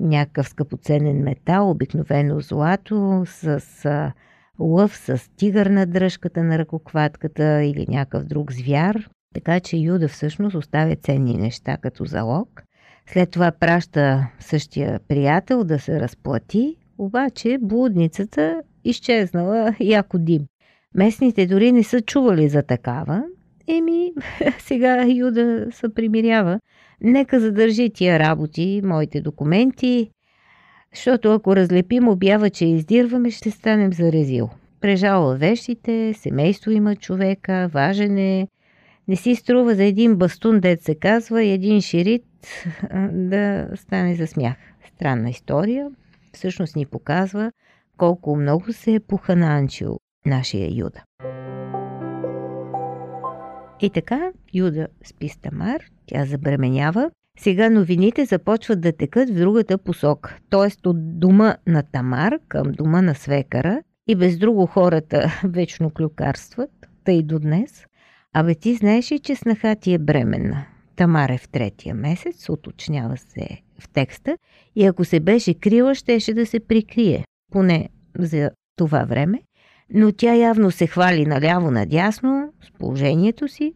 някакъв 0.00 0.48
скъпоценен 0.48 1.22
метал, 1.22 1.70
обикновено 1.70 2.40
злато, 2.40 3.22
с 3.26 3.60
а, 3.84 4.12
лъв, 4.58 4.96
с 4.96 5.30
тигър 5.36 5.66
на 5.66 5.86
дръжката 5.86 6.42
на 6.42 6.58
ръкокватката 6.58 7.62
или 7.62 7.86
някакъв 7.88 8.24
друг 8.24 8.52
звяр. 8.52 9.08
Така 9.34 9.60
че 9.60 9.76
Юда 9.76 10.08
всъщност 10.08 10.56
оставя 10.56 10.96
ценни 10.96 11.36
неща 11.36 11.76
като 11.76 12.04
залог. 12.04 12.62
След 13.06 13.30
това 13.30 13.50
праща 13.50 14.26
същия 14.40 15.00
приятел 15.08 15.64
да 15.64 15.78
се 15.78 16.00
разплати, 16.00 16.76
обаче 16.98 17.58
блудницата 17.60 18.62
изчезнала 18.84 19.76
яко 19.80 20.18
дим. 20.18 20.46
Местните 20.94 21.46
дори 21.46 21.72
не 21.72 21.82
са 21.82 22.00
чували 22.00 22.48
за 22.48 22.62
такава. 22.62 23.24
Еми, 23.68 24.12
сега 24.58 25.06
Юда 25.08 25.66
се 25.70 25.94
примирява 25.94 26.60
Нека 27.00 27.40
задържи 27.40 27.90
тия 27.90 28.18
работи, 28.18 28.80
моите 28.84 29.20
документи, 29.20 30.10
защото 30.94 31.32
ако 31.32 31.56
разлепим 31.56 32.08
обява, 32.08 32.50
че 32.50 32.66
издирваме, 32.66 33.30
ще 33.30 33.50
станем 33.50 33.92
за 33.92 34.12
резил. 34.12 34.50
Прежала 34.80 35.36
вещите, 35.36 36.14
семейство 36.14 36.70
има 36.70 36.96
човека, 36.96 37.70
важен 37.72 38.18
е. 38.18 38.48
Не 39.08 39.16
си 39.16 39.34
струва 39.34 39.74
за 39.74 39.84
един 39.84 40.16
бастун, 40.16 40.60
дет 40.60 40.82
се 40.82 40.94
казва, 40.94 41.42
и 41.42 41.50
един 41.50 41.80
ширит 41.80 42.24
да 43.12 43.68
стане 43.74 44.14
за 44.14 44.26
смях. 44.26 44.56
Странна 44.94 45.30
история. 45.30 45.88
Всъщност 46.32 46.76
ни 46.76 46.86
показва 46.86 47.52
колко 47.96 48.36
много 48.36 48.72
се 48.72 48.94
е 48.94 49.00
похананчил 49.00 49.98
нашия 50.26 50.68
Юда. 50.78 51.02
И 53.80 53.90
така, 53.90 54.30
Юда 54.54 54.86
спи 55.04 55.28
с 55.28 55.36
Тамар, 55.36 55.80
тя 56.06 56.24
забременява. 56.24 57.10
Сега 57.38 57.70
новините 57.70 58.24
започват 58.24 58.80
да 58.80 58.92
текат 58.92 59.30
в 59.30 59.38
другата 59.38 59.78
посока, 59.78 60.38
т.е. 60.50 60.88
от 60.88 61.18
дома 61.18 61.56
на 61.66 61.82
Тамар 61.82 62.38
към 62.48 62.72
дома 62.72 63.02
на 63.02 63.14
свекара 63.14 63.82
и 64.08 64.14
без 64.14 64.38
друго 64.38 64.66
хората 64.66 65.40
вечно 65.44 65.90
клюкарстват, 65.90 66.70
тъй 67.04 67.22
до 67.22 67.38
днес. 67.38 67.86
Абе 68.32 68.54
ти 68.54 68.74
знаеш 68.74 69.12
ли, 69.12 69.18
че 69.18 69.36
снаха 69.36 69.76
ти 69.76 69.92
е 69.92 69.98
бременна? 69.98 70.66
Тамар 70.96 71.28
е 71.28 71.38
в 71.38 71.48
третия 71.48 71.94
месец, 71.94 72.48
уточнява 72.48 73.16
се 73.16 73.48
в 73.80 73.88
текста, 73.88 74.38
и 74.76 74.84
ако 74.84 75.04
се 75.04 75.20
беше 75.20 75.54
крила, 75.54 75.94
щеше 75.94 76.34
да 76.34 76.46
се 76.46 76.60
прикрие, 76.60 77.24
поне 77.52 77.88
за 78.18 78.50
това 78.76 79.04
време, 79.04 79.42
но 79.94 80.12
тя 80.12 80.34
явно 80.34 80.70
се 80.70 80.86
хвали 80.86 81.26
наляво-надясно 81.26 82.52
с 82.62 82.78
положението 82.78 83.48
си. 83.48 83.74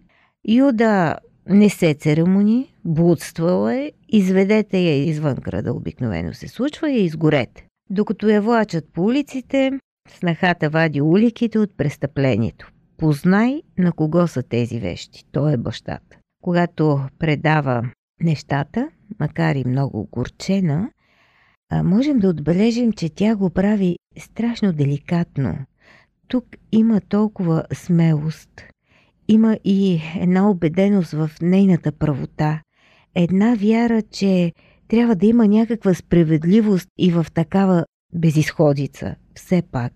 Юда 0.48 1.16
не 1.48 1.68
се 1.68 1.94
церемони, 1.94 2.74
блудствала 2.84 3.74
е, 3.74 3.92
изведете 4.08 4.78
я 4.78 5.04
извън 5.04 5.34
града, 5.34 5.72
обикновено 5.72 6.34
се 6.34 6.48
случва, 6.48 6.90
и 6.90 7.04
изгорете. 7.04 7.66
Докато 7.90 8.28
я 8.28 8.42
влачат 8.42 8.92
по 8.92 9.02
улиците, 9.02 9.72
снахата 10.08 10.70
вади 10.70 11.00
уликите 11.00 11.58
от 11.58 11.76
престъплението. 11.76 12.70
Познай 12.96 13.62
на 13.78 13.92
кого 13.92 14.26
са 14.26 14.42
тези 14.42 14.80
вещи. 14.80 15.24
Той 15.32 15.52
е 15.52 15.56
бащата. 15.56 16.16
Когато 16.42 17.00
предава 17.18 17.90
нещата, 18.22 18.90
макар 19.20 19.54
и 19.54 19.64
много 19.68 20.08
горчена, 20.12 20.90
можем 21.84 22.18
да 22.18 22.28
отбележим, 22.28 22.92
че 22.92 23.08
тя 23.08 23.36
го 23.36 23.50
прави 23.50 23.96
страшно 24.18 24.72
деликатно. 24.72 25.58
Тук 26.28 26.44
има 26.72 27.00
толкова 27.00 27.64
смелост, 27.72 28.62
има 29.30 29.58
и 29.64 30.00
една 30.20 30.50
убеденост 30.50 31.12
в 31.12 31.30
нейната 31.42 31.92
правота, 31.92 32.60
една 33.14 33.54
вяра, 33.54 34.02
че 34.02 34.52
трябва 34.88 35.14
да 35.14 35.26
има 35.26 35.48
някаква 35.48 35.94
справедливост 35.94 36.88
и 36.98 37.10
в 37.10 37.26
такава 37.34 37.84
безисходица, 38.14 39.14
все 39.34 39.62
пак. 39.72 39.92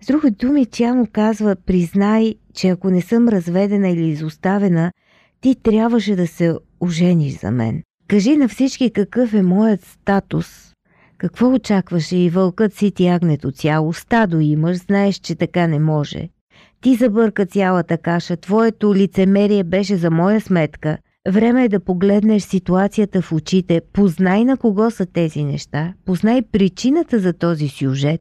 С 0.00 0.06
други 0.06 0.30
думи, 0.30 0.66
тя 0.66 0.94
му 0.94 1.06
казва, 1.12 1.56
признай, 1.66 2.34
че 2.54 2.68
ако 2.68 2.90
не 2.90 3.02
съм 3.02 3.28
разведена 3.28 3.88
или 3.88 4.08
изоставена, 4.08 4.92
ти 5.40 5.54
трябваше 5.54 6.16
да 6.16 6.26
се 6.26 6.54
ожениш 6.80 7.40
за 7.40 7.50
мен. 7.50 7.82
Кажи 8.08 8.36
на 8.36 8.48
всички 8.48 8.90
какъв 8.90 9.34
е 9.34 9.42
моят 9.42 9.84
статус. 9.84 10.72
Какво 11.18 11.54
очакваше 11.54 12.16
и 12.16 12.30
вълкът 12.30 12.74
си 12.74 12.90
ти 12.90 13.06
агнето 13.06 13.52
цяло? 13.52 13.92
Стадо 13.92 14.40
имаш, 14.40 14.76
знаеш, 14.76 15.16
че 15.16 15.34
така 15.34 15.66
не 15.66 15.78
може. 15.78 16.28
Ти 16.84 16.94
забърка 16.94 17.46
цялата 17.46 17.98
каша, 17.98 18.36
твоето 18.36 18.94
лицемерие 18.94 19.64
беше 19.64 19.96
за 19.96 20.10
моя 20.10 20.40
сметка. 20.40 20.98
Време 21.28 21.64
е 21.64 21.68
да 21.68 21.80
погледнеш 21.80 22.42
ситуацията 22.42 23.22
в 23.22 23.32
очите, 23.32 23.80
познай 23.92 24.44
на 24.44 24.56
кого 24.56 24.90
са 24.90 25.06
тези 25.06 25.44
неща, 25.44 25.94
познай 26.04 26.42
причината 26.42 27.18
за 27.18 27.32
този 27.32 27.68
сюжет, 27.68 28.20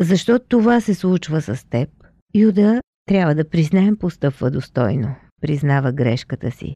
защо 0.00 0.38
това 0.38 0.80
се 0.80 0.94
случва 0.94 1.40
с 1.40 1.68
теб. 1.70 1.88
Юда, 2.34 2.80
трябва 3.06 3.34
да 3.34 3.48
признаем, 3.48 3.96
постъпва 3.96 4.50
достойно, 4.50 5.14
признава 5.40 5.92
грешката 5.92 6.50
си. 6.50 6.74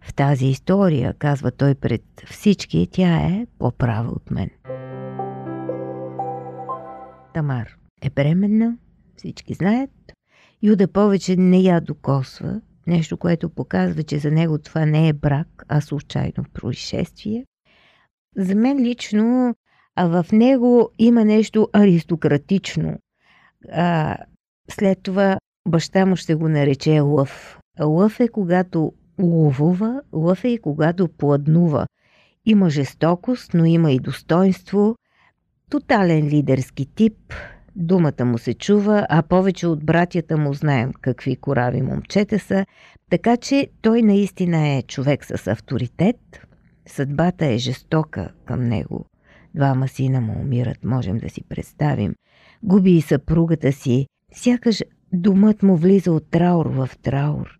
В 0.00 0.14
тази 0.14 0.46
история, 0.46 1.14
казва 1.18 1.50
той 1.50 1.74
пред 1.74 2.02
всички, 2.26 2.88
тя 2.92 3.16
е 3.16 3.46
по-права 3.58 4.10
от 4.10 4.30
мен. 4.30 4.50
Тамар 7.34 7.68
е 8.02 8.10
бременна, 8.10 8.76
всички 9.16 9.54
знаят. 9.54 9.90
Юда 10.62 10.88
повече 10.88 11.36
не 11.36 11.58
я 11.58 11.80
докосва, 11.80 12.60
нещо, 12.86 13.16
което 13.16 13.48
показва, 13.48 14.02
че 14.02 14.18
за 14.18 14.30
него 14.30 14.58
това 14.58 14.86
не 14.86 15.08
е 15.08 15.12
брак, 15.12 15.64
а 15.68 15.80
случайно 15.80 16.44
происшествие. 16.54 17.44
За 18.36 18.54
мен 18.54 18.82
лично 18.82 19.54
а 19.96 20.06
в 20.06 20.32
него 20.32 20.90
има 20.98 21.24
нещо 21.24 21.68
аристократично. 21.72 22.98
А, 23.72 24.16
след 24.70 25.02
това 25.02 25.38
баща 25.68 26.06
му 26.06 26.16
ще 26.16 26.34
го 26.34 26.48
нарече 26.48 27.00
лъв. 27.00 27.58
Лъв 27.80 28.20
е 28.20 28.28
когато 28.28 28.92
ловува, 29.18 30.02
лъв 30.12 30.44
е 30.44 30.48
и 30.48 30.58
когато 30.58 31.08
пладнува. 31.08 31.86
Има 32.46 32.70
жестокост, 32.70 33.54
но 33.54 33.64
има 33.64 33.92
и 33.92 33.98
достоинство. 33.98 34.96
Тотален 35.70 36.28
лидерски 36.28 36.86
тип, 36.86 37.32
думата 37.76 38.24
му 38.24 38.38
се 38.38 38.54
чува, 38.54 39.06
а 39.08 39.22
повече 39.22 39.66
от 39.66 39.84
братята 39.84 40.36
му 40.36 40.54
знаем 40.54 40.92
какви 41.00 41.36
корави 41.36 41.82
момчета 41.82 42.38
са, 42.38 42.66
така 43.10 43.36
че 43.36 43.68
той 43.82 44.02
наистина 44.02 44.68
е 44.68 44.82
човек 44.82 45.24
с 45.24 45.46
авторитет. 45.46 46.16
Съдбата 46.86 47.46
е 47.46 47.58
жестока 47.58 48.28
към 48.44 48.64
него. 48.64 49.06
Двама 49.54 49.88
сина 49.88 50.20
му 50.20 50.40
умират, 50.40 50.84
можем 50.84 51.18
да 51.18 51.28
си 51.28 51.42
представим. 51.48 52.14
Губи 52.62 52.96
и 52.96 53.02
съпругата 53.02 53.72
си, 53.72 54.06
сякаш 54.34 54.82
думът 55.12 55.62
му 55.62 55.76
влиза 55.76 56.12
от 56.12 56.30
траур 56.30 56.66
в 56.66 56.90
траур. 57.02 57.58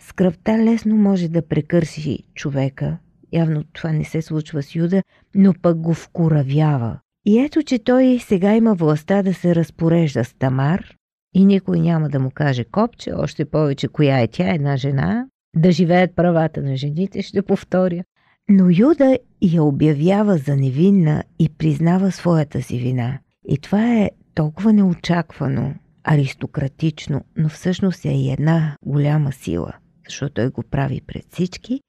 Скръвта 0.00 0.58
лесно 0.58 0.96
може 0.96 1.28
да 1.28 1.48
прекърши 1.48 2.18
човека, 2.34 2.98
явно 3.32 3.64
това 3.64 3.92
не 3.92 4.04
се 4.04 4.22
случва 4.22 4.62
с 4.62 4.74
Юда, 4.74 5.02
но 5.34 5.54
пък 5.62 5.78
го 5.78 5.94
вкоравява. 5.94 6.98
И 7.26 7.38
ето, 7.38 7.62
че 7.62 7.78
той 7.78 8.18
сега 8.22 8.54
има 8.54 8.74
властта 8.74 9.22
да 9.22 9.34
се 9.34 9.54
разпорежда 9.54 10.24
с 10.24 10.34
Тамар 10.34 10.94
и 11.34 11.44
никой 11.44 11.80
няма 11.80 12.08
да 12.08 12.20
му 12.20 12.30
каже 12.30 12.64
копче, 12.64 13.12
още 13.12 13.44
повече 13.44 13.88
коя 13.88 14.20
е 14.20 14.28
тя, 14.28 14.54
една 14.54 14.76
жена, 14.76 15.26
да 15.56 15.72
живеят 15.72 16.16
правата 16.16 16.62
на 16.62 16.76
жените, 16.76 17.22
ще 17.22 17.42
повторя. 17.42 18.04
Но 18.48 18.70
Юда 18.70 19.18
я 19.42 19.62
обявява 19.62 20.38
за 20.38 20.56
невинна 20.56 21.24
и 21.38 21.48
признава 21.48 22.12
своята 22.12 22.62
си 22.62 22.78
вина. 22.78 23.18
И 23.48 23.58
това 23.58 23.94
е 23.94 24.10
толкова 24.34 24.72
неочаквано, 24.72 25.74
аристократично, 26.04 27.24
но 27.36 27.48
всъщност 27.48 28.04
е 28.04 28.08
и 28.08 28.30
една 28.30 28.76
голяма 28.82 29.32
сила, 29.32 29.72
защото 30.04 30.34
той 30.34 30.48
го 30.48 30.62
прави 30.62 31.00
пред 31.06 31.24
всички. 31.30 31.80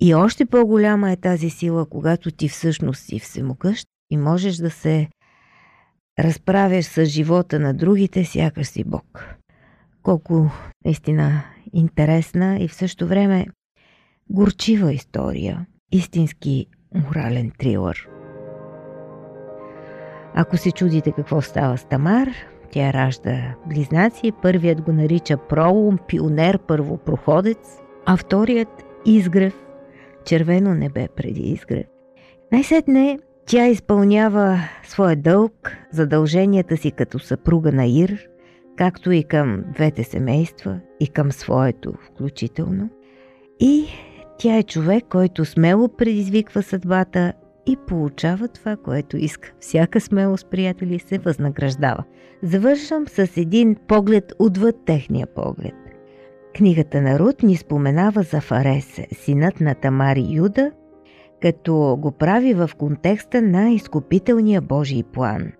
И 0.00 0.14
още 0.14 0.46
по-голяма 0.46 1.12
е 1.12 1.16
тази 1.16 1.50
сила, 1.50 1.86
когато 1.86 2.30
ти 2.30 2.48
всъщност 2.48 3.02
си 3.02 3.18
всемогъщ 3.18 3.86
и 4.10 4.16
можеш 4.16 4.56
да 4.56 4.70
се 4.70 5.08
разправяш 6.18 6.84
с 6.84 7.04
живота 7.04 7.58
на 7.58 7.74
другите, 7.74 8.24
сякаш 8.24 8.66
си 8.66 8.84
Бог. 8.84 9.24
Колко 10.02 10.50
наистина 10.84 11.42
интересна 11.72 12.58
и 12.60 12.68
в 12.68 12.74
същото 12.74 13.06
време 13.06 13.46
горчива 14.30 14.92
история– 14.92 15.66
истински 15.92 16.66
морален 16.94 17.50
трилър. 17.58 18.08
Ако 20.34 20.56
се 20.56 20.72
чудите 20.72 21.12
какво 21.12 21.42
става 21.42 21.78
с 21.78 21.84
Тамар, 21.84 22.28
тя 22.70 22.92
ражда 22.92 23.54
близнаци. 23.66 24.32
Първият 24.42 24.82
го 24.82 24.92
нарича 24.92 25.36
пролом, 25.36 25.98
пионер, 26.08 26.58
първопроходец, 26.58 27.78
а 28.06 28.16
вторият 28.16 28.84
изгрев, 29.06 29.54
червено 30.24 30.74
небе 30.74 31.08
преди 31.16 31.40
изгрев. 31.40 31.86
Най-сетне 32.52 33.18
тя 33.46 33.66
изпълнява 33.66 34.58
своя 34.82 35.16
дълг, 35.16 35.76
задълженията 35.92 36.76
си 36.76 36.90
като 36.90 37.18
съпруга 37.18 37.72
на 37.72 37.86
Ир, 37.86 38.28
както 38.76 39.12
и 39.12 39.24
към 39.24 39.64
двете 39.74 40.04
семейства, 40.04 40.80
и 41.00 41.08
към 41.08 41.32
своето 41.32 41.92
включително. 41.92 42.88
И 43.60 43.84
тя 44.38 44.56
е 44.56 44.62
човек, 44.62 45.04
който 45.10 45.44
смело 45.44 45.88
предизвиква 45.88 46.62
съдбата 46.62 47.32
и 47.66 47.76
получава 47.86 48.48
това, 48.48 48.76
което 48.76 49.16
иска. 49.16 49.52
Всяка 49.60 50.00
смелост, 50.00 50.50
приятели, 50.50 50.98
се 50.98 51.18
възнаграждава. 51.18 52.04
Завършвам 52.42 53.08
с 53.08 53.36
един 53.36 53.76
поглед 53.88 54.32
отвъд 54.38 54.76
техния 54.86 55.26
поглед. 55.26 55.74
Книгата 56.56 57.02
на 57.02 57.18
Рут 57.18 57.42
ни 57.42 57.56
споменава 57.56 58.22
за 58.22 58.40
Фарес, 58.40 59.00
синът 59.12 59.60
на 59.60 59.74
Тамари 59.74 60.26
Юда, 60.30 60.70
като 61.42 61.96
го 62.00 62.12
прави 62.12 62.54
в 62.54 62.70
контекста 62.78 63.42
на 63.42 63.70
изкупителния 63.70 64.60
Божий 64.60 65.02
план. 65.02 65.52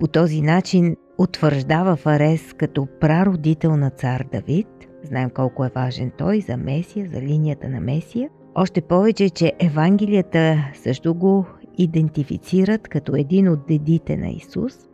По 0.00 0.06
този 0.06 0.40
начин 0.40 0.96
утвърждава 1.18 1.96
Фарес 1.96 2.52
като 2.52 2.86
прародител 3.00 3.76
на 3.76 3.90
цар 3.90 4.24
Давид, 4.32 4.68
Знаем 5.02 5.30
колко 5.30 5.64
е 5.64 5.70
важен 5.74 6.12
той 6.18 6.40
за 6.40 6.56
Месия, 6.56 7.06
за 7.06 7.20
линията 7.20 7.68
на 7.68 7.80
Месия. 7.80 8.30
Още 8.54 8.80
повече, 8.80 9.30
че 9.30 9.52
Евангелията 9.58 10.70
също 10.74 11.14
го 11.14 11.46
идентифицират 11.78 12.88
като 12.88 13.16
един 13.16 13.48
от 13.48 13.66
дедите 13.68 14.16
на 14.16 14.28
Исус. 14.28 14.88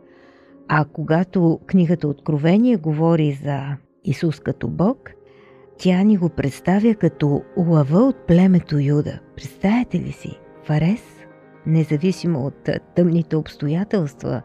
А 0.67 0.85
когато 0.85 1.59
книгата 1.67 2.07
Откровение 2.07 2.75
говори 2.75 3.31
за 3.31 3.77
Исус 4.03 4.39
като 4.39 4.67
Бог, 4.67 5.09
тя 5.77 6.03
ни 6.03 6.17
го 6.17 6.29
представя 6.29 6.95
като 6.95 7.41
лъва 7.57 7.99
от 7.99 8.27
племето 8.27 8.79
Юда. 8.79 9.19
Представете 9.35 9.99
ли 9.99 10.11
си? 10.11 10.39
Фарес, 10.63 11.03
независимо 11.65 12.45
от 12.45 12.69
тъмните 12.95 13.35
обстоятелства, 13.35 14.41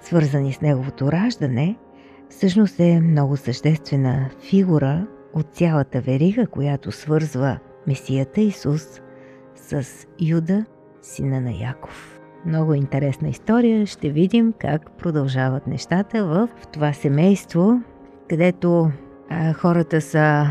свързани 0.00 0.52
с 0.52 0.60
неговото 0.60 1.12
раждане– 1.12 1.76
всъщност 2.30 2.80
е 2.80 3.00
много 3.00 3.36
съществена 3.36 4.30
фигура 4.40 5.06
от 5.34 5.46
цялата 5.52 6.00
верига, 6.00 6.46
която 6.46 6.92
свързва 6.92 7.58
Месията 7.86 8.40
Исус 8.40 9.00
с 9.54 10.06
Юда, 10.20 10.64
сина 11.02 11.40
на 11.40 11.52
Яков. 11.52 12.20
Много 12.46 12.74
интересна 12.74 13.28
история. 13.28 13.86
Ще 13.86 14.10
видим 14.10 14.52
как 14.58 14.92
продължават 14.98 15.66
нещата 15.66 16.24
в 16.24 16.48
това 16.72 16.92
семейство, 16.92 17.80
където 18.28 18.90
хората 19.54 20.00
са 20.00 20.46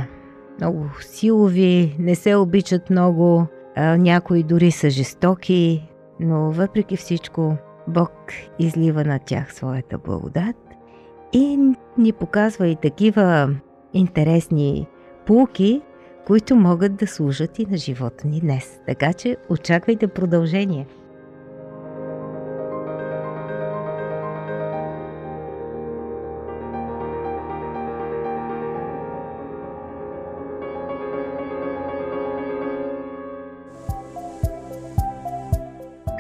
много 0.58 0.86
силови, 1.02 1.96
не 2.00 2.16
се 2.16 2.36
обичат 2.36 2.90
много, 2.90 3.46
някои 3.78 4.44
дори 4.44 4.72
са 4.72 4.90
жестоки, 4.90 5.90
но 6.20 6.52
въпреки 6.52 6.98
всичко 6.98 7.58
Бог 7.88 8.12
излива 8.60 9.04
на 9.04 9.20
тях 9.20 9.54
своята 9.54 9.98
благодат 9.98 10.56
и 11.34 11.60
ни 11.98 12.14
показва 12.14 12.68
и 12.68 12.76
такива 12.76 13.56
интересни 13.94 14.88
полки, 15.26 15.82
които 16.28 16.56
могат 16.56 16.96
да 16.96 17.08
служат 17.08 17.60
и 17.60 17.66
на 17.66 17.78
живота 17.78 18.28
ни 18.28 18.40
днес. 18.40 18.80
Така 18.88 19.14
че 19.14 19.38
очаквайте 19.50 20.08
продължение. 20.08 20.88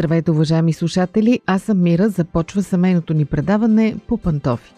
Здравейте, 0.00 0.30
уважаеми 0.30 0.72
слушатели! 0.72 1.40
Аз 1.46 1.62
съм 1.62 1.82
Мира. 1.82 2.08
Започва 2.08 2.62
семейното 2.62 3.14
ни 3.14 3.24
предаване 3.24 3.96
по 4.06 4.18
пантофи. 4.18 4.72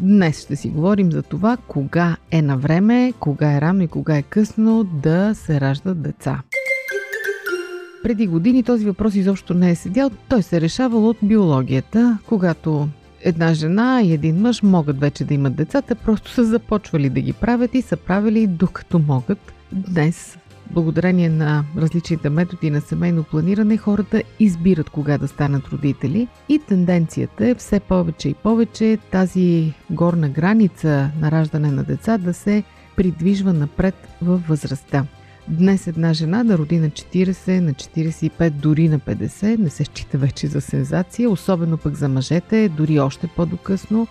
Днес 0.00 0.40
ще 0.40 0.56
си 0.56 0.68
говорим 0.68 1.12
за 1.12 1.22
това 1.22 1.56
кога 1.68 2.16
е 2.30 2.42
на 2.42 2.56
време, 2.56 3.12
кога 3.20 3.56
е 3.56 3.60
рано 3.60 3.82
и 3.82 3.88
кога 3.88 4.16
е 4.16 4.22
късно 4.22 4.84
да 4.84 5.34
се 5.34 5.60
раждат 5.60 6.02
деца. 6.02 6.42
Преди 8.02 8.26
години 8.26 8.62
този 8.62 8.86
въпрос 8.86 9.14
изобщо 9.14 9.54
не 9.54 9.70
е 9.70 9.74
седял. 9.74 10.10
Той 10.28 10.42
се 10.42 10.56
е 10.56 10.60
решавал 10.60 11.08
от 11.08 11.16
биологията, 11.22 12.18
когато 12.26 12.88
една 13.20 13.54
жена 13.54 14.02
и 14.04 14.12
един 14.12 14.40
мъж 14.40 14.62
могат 14.62 15.00
вече 15.00 15.24
да 15.24 15.34
имат 15.34 15.56
децата, 15.56 15.94
просто 15.94 16.30
са 16.30 16.44
започвали 16.44 17.10
да 17.10 17.20
ги 17.20 17.32
правят 17.32 17.74
и 17.74 17.82
са 17.82 17.96
правили 17.96 18.46
докато 18.46 18.98
могат. 18.98 19.52
Днес 19.72 20.38
благодарение 20.70 21.28
на 21.28 21.64
различните 21.76 22.30
методи 22.30 22.70
на 22.70 22.80
семейно 22.80 23.22
планиране, 23.22 23.76
хората 23.76 24.22
избират 24.40 24.90
кога 24.90 25.18
да 25.18 25.28
станат 25.28 25.68
родители 25.68 26.28
и 26.48 26.58
тенденцията 26.58 27.48
е 27.48 27.54
все 27.54 27.80
повече 27.80 28.28
и 28.28 28.34
повече 28.34 28.98
тази 29.10 29.72
горна 29.90 30.28
граница 30.28 31.10
на 31.20 31.30
раждане 31.30 31.70
на 31.70 31.84
деца 31.84 32.18
да 32.18 32.34
се 32.34 32.62
придвижва 32.96 33.52
напред 33.52 33.94
във 34.22 34.48
възрастта. 34.48 35.04
Днес 35.48 35.86
една 35.86 36.12
жена 36.12 36.44
да 36.44 36.58
роди 36.58 36.78
на 36.78 36.90
40, 36.90 37.60
на 37.60 37.72
45, 37.72 38.50
дори 38.50 38.88
на 38.88 38.98
50 38.98 39.58
не 39.58 39.70
се 39.70 39.84
счита 39.84 40.18
вече 40.18 40.46
за 40.46 40.60
сензация, 40.60 41.30
особено 41.30 41.76
пък 41.76 41.94
за 41.94 42.08
мъжете, 42.08 42.68
дори 42.68 43.00
още 43.00 43.26
по-докъсно. 43.26 44.06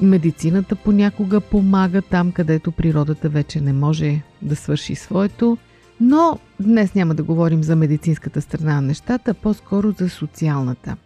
Медицината 0.00 0.76
понякога 0.76 1.40
помага 1.40 2.02
там, 2.02 2.32
където 2.32 2.72
природата 2.72 3.28
вече 3.28 3.60
не 3.60 3.72
може 3.72 4.20
да 4.42 4.56
свърши 4.56 4.94
своето. 4.94 5.58
Но 6.00 6.38
днес 6.60 6.94
няма 6.94 7.14
да 7.14 7.22
говорим 7.22 7.62
за 7.62 7.76
медицинската 7.76 8.40
страна 8.40 8.74
на 8.74 8.82
нещата, 8.82 9.34
по-скоро 9.34 9.92
за 9.98 10.08
социалната. 10.08 10.96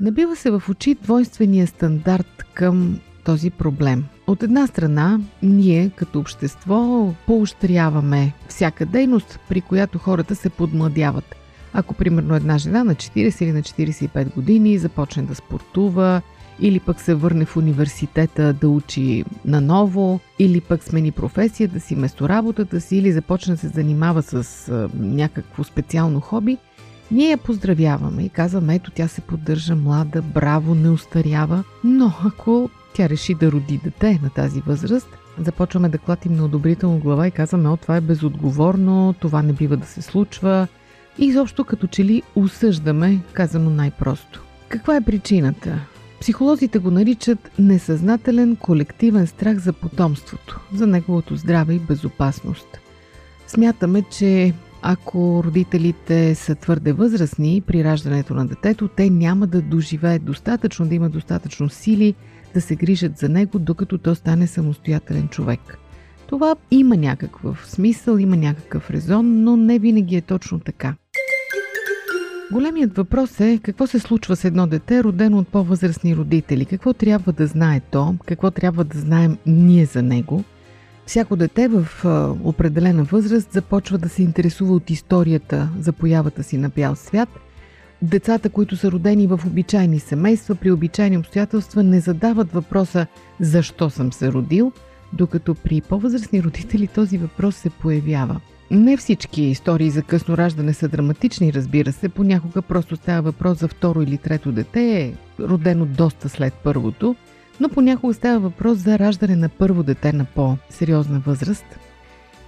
Набива 0.00 0.36
се 0.36 0.50
в 0.50 0.62
очи 0.70 0.94
двойствения 0.94 1.66
стандарт 1.66 2.44
към 2.54 3.00
този 3.24 3.50
проблем. 3.50 4.04
От 4.26 4.42
една 4.42 4.66
страна, 4.66 5.20
ние 5.42 5.90
като 5.96 6.18
общество 6.18 7.12
поощряваме 7.26 8.32
всяка 8.48 8.86
дейност, 8.86 9.40
при 9.48 9.60
която 9.60 9.98
хората 9.98 10.34
се 10.34 10.50
подмладяват. 10.50 11.36
Ако 11.72 11.94
примерно 11.94 12.34
една 12.34 12.58
жена 12.58 12.84
на 12.84 12.94
40 12.94 13.42
или 13.42 13.52
на 13.52 13.62
45 13.62 14.34
години 14.34 14.78
започне 14.78 15.22
да 15.22 15.34
спортува, 15.34 16.22
или 16.60 16.80
пък 16.80 17.00
се 17.00 17.14
върне 17.14 17.44
в 17.44 17.56
университета 17.56 18.52
да 18.52 18.68
учи 18.68 19.24
наново, 19.44 20.20
или 20.38 20.60
пък 20.60 20.84
смени 20.84 21.12
професия 21.12 21.68
да 21.68 21.80
си 21.80 21.96
место 21.96 22.28
работата 22.28 22.80
си, 22.80 22.96
или 22.96 23.12
започне 23.12 23.54
да 23.54 23.60
се 23.60 23.68
занимава 23.68 24.22
с 24.22 24.68
а, 24.68 24.88
някакво 24.94 25.64
специално 25.64 26.20
хоби, 26.20 26.58
ние 27.10 27.30
я 27.30 27.38
поздравяваме 27.38 28.22
и 28.22 28.28
казваме, 28.28 28.74
ето 28.74 28.90
тя 28.90 29.08
се 29.08 29.20
поддържа 29.20 29.76
млада, 29.76 30.22
браво, 30.22 30.74
не 30.74 30.90
устарява, 30.90 31.64
но 31.84 32.12
ако 32.24 32.70
тя 32.94 33.08
реши 33.08 33.34
да 33.34 33.52
роди 33.52 33.80
дете 33.84 34.20
на 34.22 34.30
тази 34.30 34.60
възраст, 34.60 35.08
започваме 35.38 35.88
да 35.88 35.98
клатим 35.98 36.32
на 36.32 36.44
одобрително 36.44 36.98
глава 36.98 37.26
и 37.26 37.30
казваме, 37.30 37.68
о, 37.68 37.76
това 37.76 37.96
е 37.96 38.00
безотговорно, 38.00 39.14
това 39.20 39.42
не 39.42 39.52
бива 39.52 39.76
да 39.76 39.86
се 39.86 40.02
случва. 40.02 40.66
И 41.18 41.26
изобщо 41.26 41.64
като 41.64 41.86
че 41.86 42.04
ли 42.04 42.22
осъждаме, 42.36 43.20
казано 43.32 43.70
най-просто. 43.70 44.42
Каква 44.68 44.96
е 44.96 45.04
причината? 45.04 45.78
Психолозите 46.20 46.78
го 46.78 46.90
наричат 46.90 47.50
несъзнателен 47.58 48.56
колективен 48.56 49.26
страх 49.26 49.58
за 49.58 49.72
потомството, 49.72 50.60
за 50.74 50.86
неговото 50.86 51.36
здраве 51.36 51.74
и 51.74 51.78
безопасност. 51.78 52.80
Смятаме, 53.46 54.02
че 54.02 54.54
ако 54.82 55.42
родителите 55.44 56.34
са 56.34 56.54
твърде 56.54 56.92
възрастни 56.92 57.62
при 57.66 57.84
раждането 57.84 58.34
на 58.34 58.46
детето, 58.46 58.88
те 58.88 59.10
няма 59.10 59.46
да 59.46 59.62
доживеят 59.62 60.24
достатъчно, 60.24 60.86
да 60.86 60.94
имат 60.94 61.12
достатъчно 61.12 61.68
сили 61.68 62.14
да 62.54 62.60
се 62.60 62.76
грижат 62.76 63.18
за 63.18 63.28
него, 63.28 63.58
докато 63.58 63.98
то 63.98 64.14
стане 64.14 64.46
самостоятелен 64.46 65.28
човек. 65.28 65.78
Това 66.26 66.56
има 66.70 66.96
някакъв 66.96 67.70
смисъл, 67.70 68.16
има 68.16 68.36
някакъв 68.36 68.90
резон, 68.90 69.42
но 69.42 69.56
не 69.56 69.78
винаги 69.78 70.16
е 70.16 70.20
точно 70.20 70.60
така. 70.60 70.94
Големият 72.52 72.96
въпрос 72.96 73.40
е 73.40 73.60
какво 73.62 73.86
се 73.86 73.98
случва 73.98 74.36
с 74.36 74.44
едно 74.44 74.66
дете, 74.66 75.04
родено 75.04 75.38
от 75.38 75.48
по-възрастни 75.48 76.16
родители. 76.16 76.64
Какво 76.64 76.92
трябва 76.92 77.32
да 77.32 77.46
знае 77.46 77.80
то, 77.90 78.14
какво 78.26 78.50
трябва 78.50 78.84
да 78.84 78.98
знаем 78.98 79.38
ние 79.46 79.86
за 79.86 80.02
него. 80.02 80.44
Всяко 81.06 81.36
дете 81.36 81.68
в 81.68 81.86
определена 82.44 83.04
възраст 83.04 83.52
започва 83.52 83.98
да 83.98 84.08
се 84.08 84.22
интересува 84.22 84.74
от 84.74 84.90
историята 84.90 85.68
за 85.78 85.92
появата 85.92 86.42
си 86.42 86.58
на 86.58 86.68
бял 86.68 86.96
свят. 86.96 87.28
Децата, 88.02 88.50
които 88.50 88.76
са 88.76 88.90
родени 88.90 89.26
в 89.26 89.40
обичайни 89.46 89.98
семейства, 89.98 90.54
при 90.54 90.70
обичайни 90.70 91.18
обстоятелства, 91.18 91.82
не 91.82 92.00
задават 92.00 92.52
въпроса 92.52 93.06
защо 93.40 93.90
съм 93.90 94.12
се 94.12 94.32
родил, 94.32 94.72
докато 95.12 95.54
при 95.54 95.80
по-възрастни 95.80 96.42
родители 96.42 96.86
този 96.86 97.18
въпрос 97.18 97.56
се 97.56 97.70
появява– 97.70 98.40
не 98.70 98.96
всички 98.96 99.42
истории 99.42 99.90
за 99.90 100.02
късно 100.02 100.36
раждане 100.36 100.72
са 100.74 100.88
драматични, 100.88 101.52
разбира 101.52 101.92
се. 101.92 102.08
Понякога 102.08 102.62
просто 102.62 102.96
става 102.96 103.22
въпрос 103.22 103.58
за 103.58 103.68
второ 103.68 104.02
или 104.02 104.18
трето 104.18 104.52
дете, 104.52 105.14
родено 105.40 105.86
доста 105.86 106.28
след 106.28 106.54
първото, 106.54 107.16
но 107.60 107.68
понякога 107.68 108.14
става 108.14 108.40
въпрос 108.40 108.78
за 108.78 108.98
раждане 108.98 109.36
на 109.36 109.48
първо 109.48 109.82
дете 109.82 110.12
на 110.12 110.24
по-сериозна 110.24 111.18
възраст. 111.18 111.66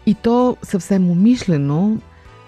И 0.06 0.14
то 0.14 0.56
съвсем 0.62 1.10
умишлено, 1.10 1.98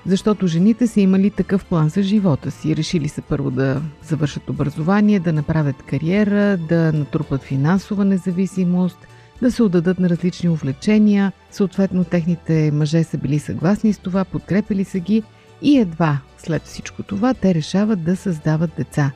защото 0.07 0.47
жените 0.47 0.87
са 0.87 1.01
имали 1.01 1.31
такъв 1.31 1.65
план 1.65 1.89
за 1.89 2.03
живота 2.03 2.51
си. 2.51 2.77
Решили 2.77 3.09
са 3.09 3.23
първо 3.23 3.51
да 3.51 3.83
завършат 4.03 4.51
образование, 4.51 5.21
да 5.21 5.33
направят 5.33 5.83
кариера, 5.83 6.57
да 6.57 6.93
натрупат 6.93 7.43
финансова 7.43 8.05
независимост– 8.05 8.99
да 9.43 9.53
се 9.53 9.63
отдадат 9.63 9.99
на 9.99 10.09
различни 10.09 10.49
увлечения. 10.49 11.33
Съответно, 11.51 12.05
техните 12.05 12.71
мъже 12.73 13.05
са 13.05 13.19
били 13.19 13.39
съгласни 13.39 13.93
с 13.93 13.99
това, 13.99 14.25
подкрепили 14.25 14.85
са 14.85 14.99
ги 14.99 15.23
и 15.63 15.79
едва 15.79 16.19
след 16.39 16.63
всичко 16.63 17.03
това 17.03 17.35
те 17.35 17.55
решават 17.55 18.05
да 18.05 18.17
създават 18.17 18.71
деца. 18.77 19.13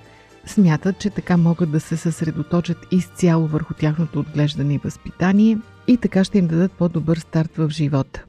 Смятат, 0.46 0.98
че 0.98 1.10
така 1.10 1.36
могат 1.36 1.72
да 1.72 1.80
се 1.80 1.96
съсредоточат 1.96 2.78
изцяло 2.90 3.46
върху 3.46 3.74
тяхното 3.74 4.18
отглеждане 4.18 4.74
и 4.74 4.78
възпитание 4.78 5.58
и 5.86 5.96
така 5.96 6.24
ще 6.24 6.38
им 6.38 6.46
дадат 6.46 6.72
по-добър 6.72 7.16
старт 7.16 7.56
в 7.56 7.70
живота. 7.70 8.24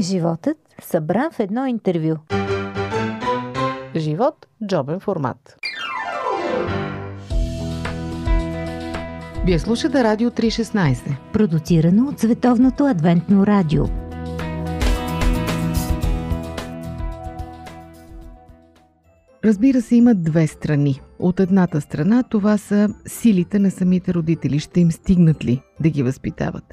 Животът 0.00 0.56
събран 0.82 1.30
в 1.32 1.40
едно 1.40 1.66
интервю. 1.66 2.16
Живот– 3.96 4.46
джобен 4.66 5.00
формат. 5.00 5.56
Вие 9.48 9.58
слушате 9.58 10.04
Радио 10.04 10.30
316. 10.30 11.16
Продуцирано 11.32 12.08
от 12.08 12.20
Световното 12.20 12.86
адвентно 12.86 13.46
радио. 13.46 13.84
Разбира 19.44 19.82
се, 19.82 19.96
има 19.96 20.14
две 20.14 20.46
страни. 20.46 21.00
От 21.18 21.40
едната 21.40 21.80
страна 21.80 22.22
това 22.22 22.58
са 22.58 22.88
силите 23.06 23.58
на 23.58 23.70
самите 23.70 24.14
родители. 24.14 24.58
Ще 24.58 24.80
им 24.80 24.92
стигнат 24.92 25.44
ли 25.44 25.60
да 25.80 25.90
ги 25.90 26.02
възпитават? 26.02 26.64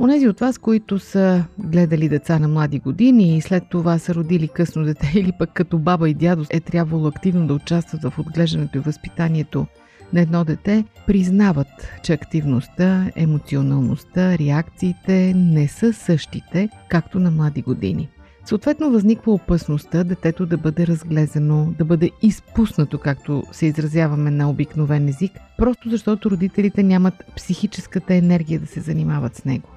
Онези 0.00 0.28
от 0.28 0.40
вас, 0.40 0.58
които 0.58 0.98
са 0.98 1.44
гледали 1.58 2.08
деца 2.08 2.38
на 2.38 2.48
млади 2.48 2.78
години 2.78 3.36
и 3.36 3.40
след 3.40 3.62
това 3.70 3.98
са 3.98 4.14
родили 4.14 4.48
късно 4.48 4.84
дете 4.84 5.12
или 5.18 5.32
пък 5.38 5.50
като 5.52 5.78
баба 5.78 6.10
и 6.10 6.14
дядо 6.14 6.44
е 6.50 6.60
трябвало 6.60 7.06
активно 7.06 7.46
да 7.46 7.54
участват 7.54 8.02
в 8.02 8.18
отглеждането 8.18 8.78
и 8.78 8.80
възпитанието 8.80 9.66
на 10.12 10.20
едно 10.20 10.44
дете, 10.44 10.84
признават, 11.06 11.68
че 12.02 12.12
активността, 12.12 13.10
емоционалността, 13.16 14.38
реакциите 14.38 15.34
не 15.36 15.68
са 15.68 15.92
същите, 15.92 16.68
както 16.88 17.20
на 17.20 17.30
млади 17.30 17.62
години. 17.62 18.08
Съответно 18.44 18.90
възниква 18.90 19.32
опасността 19.32 20.04
детето 20.04 20.46
да 20.46 20.56
бъде 20.56 20.86
разглезено, 20.86 21.74
да 21.78 21.84
бъде 21.84 22.10
изпуснато, 22.22 22.98
както 22.98 23.42
се 23.52 23.66
изразяваме 23.66 24.30
на 24.30 24.50
обикновен 24.50 25.08
език, 25.08 25.32
просто 25.58 25.90
защото 25.90 26.30
родителите 26.30 26.82
нямат 26.82 27.14
психическата 27.36 28.14
енергия 28.14 28.60
да 28.60 28.66
се 28.66 28.80
занимават 28.80 29.36
с 29.36 29.44
него. 29.44 29.68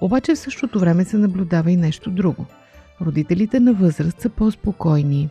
Обаче 0.00 0.34
в 0.34 0.38
същото 0.38 0.80
време 0.80 1.04
се 1.04 1.16
наблюдава 1.16 1.70
и 1.70 1.76
нещо 1.76 2.10
друго. 2.10 2.46
Родителите 3.00 3.60
на 3.60 3.72
възраст 3.72 4.20
са 4.20 4.28
по-спокойни, 4.28 5.28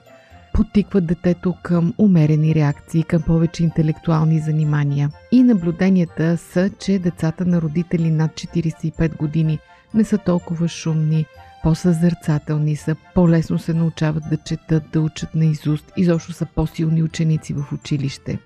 потикват 0.60 1.06
детето 1.06 1.56
към 1.64 1.94
умерени 1.98 2.56
реакции, 2.56 3.04
към 3.04 3.22
повече 3.22 3.64
интелектуални 3.64 4.40
занимания. 4.40 5.10
И 5.32 5.44
наблюденията 5.44 6.38
са, 6.38 6.70
че 6.80 7.00
децата 7.00 7.46
на 7.46 7.62
родители 7.62 8.12
над 8.12 8.32
45 8.32 9.18
години 9.18 9.60
не 9.94 10.04
са 10.04 10.18
толкова 10.18 10.68
шумни, 10.68 11.26
по-съзерцателни 11.64 12.76
са, 12.76 12.96
по-лесно 13.16 13.60
се 13.60 13.74
научават 13.74 14.24
да 14.30 14.38
четат, 14.38 14.84
да 14.94 15.02
учат 15.02 15.36
на 15.36 15.46
изуст, 15.46 15.92
изобщо 15.98 16.34
са 16.34 16.46
по-силни 16.56 17.04
ученици 17.04 17.54
в 17.54 17.74
училище. 17.74 18.40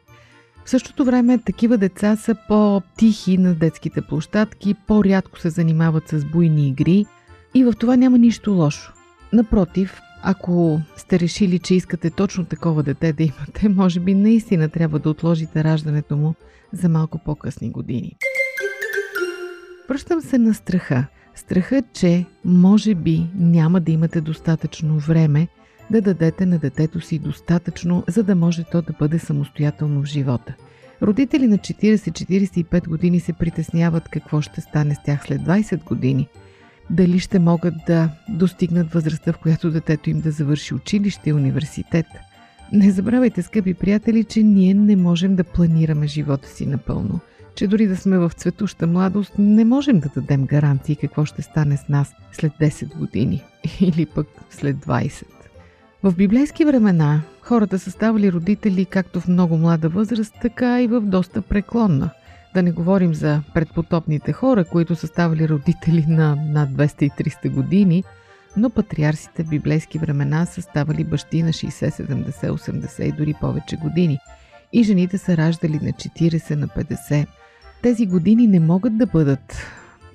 В 0.65 0.69
същото 0.69 1.05
време 1.05 1.37
такива 1.37 1.77
деца 1.77 2.15
са 2.15 2.35
по-тихи 2.47 3.37
на 3.37 3.53
детските 3.53 4.01
площадки, 4.01 4.73
по-рядко 4.87 5.39
се 5.39 5.49
занимават 5.49 6.09
с 6.09 6.25
буйни 6.25 6.67
игри 6.67 7.05
и 7.53 7.63
в 7.63 7.73
това 7.79 7.95
няма 7.95 8.17
нищо 8.17 8.51
лошо. 8.51 8.93
Напротив, 9.33 10.01
ако 10.23 10.81
сте 10.97 11.19
решили, 11.19 11.59
че 11.59 11.75
искате 11.75 12.09
точно 12.09 12.45
такова 12.45 12.83
дете 12.83 13.13
да 13.13 13.23
имате, 13.23 13.69
може 13.69 13.99
би 13.99 14.13
наистина 14.13 14.69
трябва 14.69 14.99
да 14.99 15.09
отложите 15.09 15.63
раждането 15.63 16.17
му 16.17 16.33
за 16.73 16.89
малко 16.89 17.17
по-късни 17.17 17.71
години. 17.71 18.15
Връщам 19.89 20.21
се 20.21 20.37
на 20.37 20.53
страха. 20.53 21.05
Страхът, 21.35 21.85
че 21.93 22.25
може 22.45 22.95
би 22.95 23.27
няма 23.35 23.79
да 23.79 23.91
имате 23.91 24.21
достатъчно 24.21 24.99
време 24.99 25.47
да 25.91 26.01
дадете 26.01 26.45
на 26.45 26.57
детето 26.57 27.01
си 27.01 27.19
достатъчно, 27.19 28.03
за 28.07 28.23
да 28.23 28.35
може 28.35 28.63
то 28.63 28.81
да 28.81 28.93
бъде 28.99 29.19
самостоятелно 29.19 30.01
в 30.01 30.05
живота. 30.05 30.53
Родители 31.01 31.47
на 31.47 31.57
40-45 31.57 32.87
години 32.87 33.19
се 33.19 33.33
притесняват 33.33 34.09
какво 34.09 34.41
ще 34.41 34.61
стане 34.61 34.95
с 34.95 35.03
тях 35.05 35.23
след 35.25 35.41
20 35.41 35.83
години. 35.83 36.27
Дали 36.89 37.19
ще 37.19 37.39
могат 37.39 37.73
да 37.87 38.09
достигнат 38.29 38.91
възрастта, 38.91 39.33
в 39.33 39.37
която 39.37 39.71
детето 39.71 40.09
им 40.09 40.21
да 40.21 40.31
завърши 40.31 40.73
училище 40.73 41.29
и 41.29 41.33
университет. 41.33 42.05
Не 42.71 42.91
забравяйте, 42.91 43.41
скъпи 43.41 43.73
приятели, 43.73 44.23
че 44.23 44.43
ние 44.43 44.73
не 44.73 44.95
можем 44.95 45.35
да 45.35 45.43
планираме 45.43 46.07
живота 46.07 46.47
си 46.47 46.65
напълно– 46.65 47.19
че 47.55 47.67
дори 47.67 47.87
да 47.87 47.97
сме 47.97 48.17
в 48.17 48.31
цветуща 48.35 48.87
младост, 48.87 49.33
не 49.37 49.65
можем 49.65 49.99
да 49.99 50.09
дадем 50.15 50.45
гаранции 50.45 50.95
какво 50.95 51.25
ще 51.25 51.41
стане 51.41 51.77
с 51.77 51.89
нас 51.89 52.13
след 52.31 52.51
10 52.61 52.97
години 52.97 53.43
или 53.79 54.05
пък 54.05 54.27
след 54.49 54.77
20. 54.77 55.23
В 56.03 56.15
библейски 56.15 56.65
времена 56.65 57.21
хората 57.41 57.79
са 57.79 57.91
ставали 57.91 58.31
родители 58.31 58.85
както 58.85 59.21
в 59.21 59.27
много 59.27 59.57
млада 59.57 59.89
възраст, 59.89 60.33
така 60.41 60.81
и 60.81 60.87
в 60.87 61.01
доста 61.01 61.41
преклонна. 61.41 62.09
Да 62.53 62.63
не 62.63 62.71
говорим 62.71 63.13
за 63.13 63.41
предпотопните 63.53 64.33
хора, 64.33 64.65
които 64.65 64.95
са 64.95 65.07
ставали 65.07 65.49
родители 65.49 66.05
на 66.07 66.35
над 66.35 66.69
200 66.69 67.03
и 67.03 67.09
300 67.09 67.49
години, 67.49 68.03
но 68.57 68.69
патриарсите 68.69 69.43
в 69.43 69.49
библейски 69.49 69.97
времена 69.97 70.45
са 70.45 70.61
ставали 70.61 71.03
бащи 71.03 71.43
на 71.43 71.49
60, 71.49 71.89
70, 71.89 72.51
80 72.51 73.03
и 73.03 73.11
дори 73.11 73.33
повече 73.41 73.77
години. 73.77 74.19
И 74.73 74.83
жените 74.83 75.17
са 75.17 75.37
раждали 75.37 75.79
на 75.81 75.91
40, 75.91 76.55
на 76.55 76.67
50. 76.67 77.27
Тези 77.81 78.05
години 78.05 78.47
не 78.47 78.59
могат 78.59 78.97
да 78.97 79.05
бъдат 79.05 79.57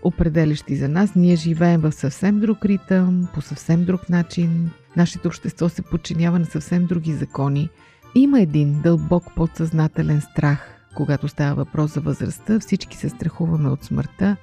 определящи 0.02 0.76
за 0.76 0.88
нас. 0.88 1.14
Ние 1.14 1.36
живеем 1.36 1.80
в 1.80 1.92
съвсем 1.92 2.40
друг 2.40 2.64
ритъм, 2.64 3.28
по 3.34 3.40
съвсем 3.40 3.84
друг 3.84 4.08
начин. 4.08 4.70
Нашето 4.96 5.28
общество 5.28 5.68
се 5.68 5.82
подчинява 5.82 6.38
на 6.38 6.44
съвсем 6.44 6.86
други 6.86 7.12
закони. 7.12 7.68
Има 8.14 8.40
един 8.40 8.80
дълбок 8.82 9.24
подсъзнателен 9.36 10.20
страх, 10.20 10.77
когато 10.98 11.28
става 11.28 11.54
въпрос 11.54 11.94
за 11.94 12.00
възрастта. 12.00 12.60
Всички 12.60 12.96
се 12.96 13.08
страхуваме 13.08 13.68
от 13.68 13.84
смъртта. 13.84 14.36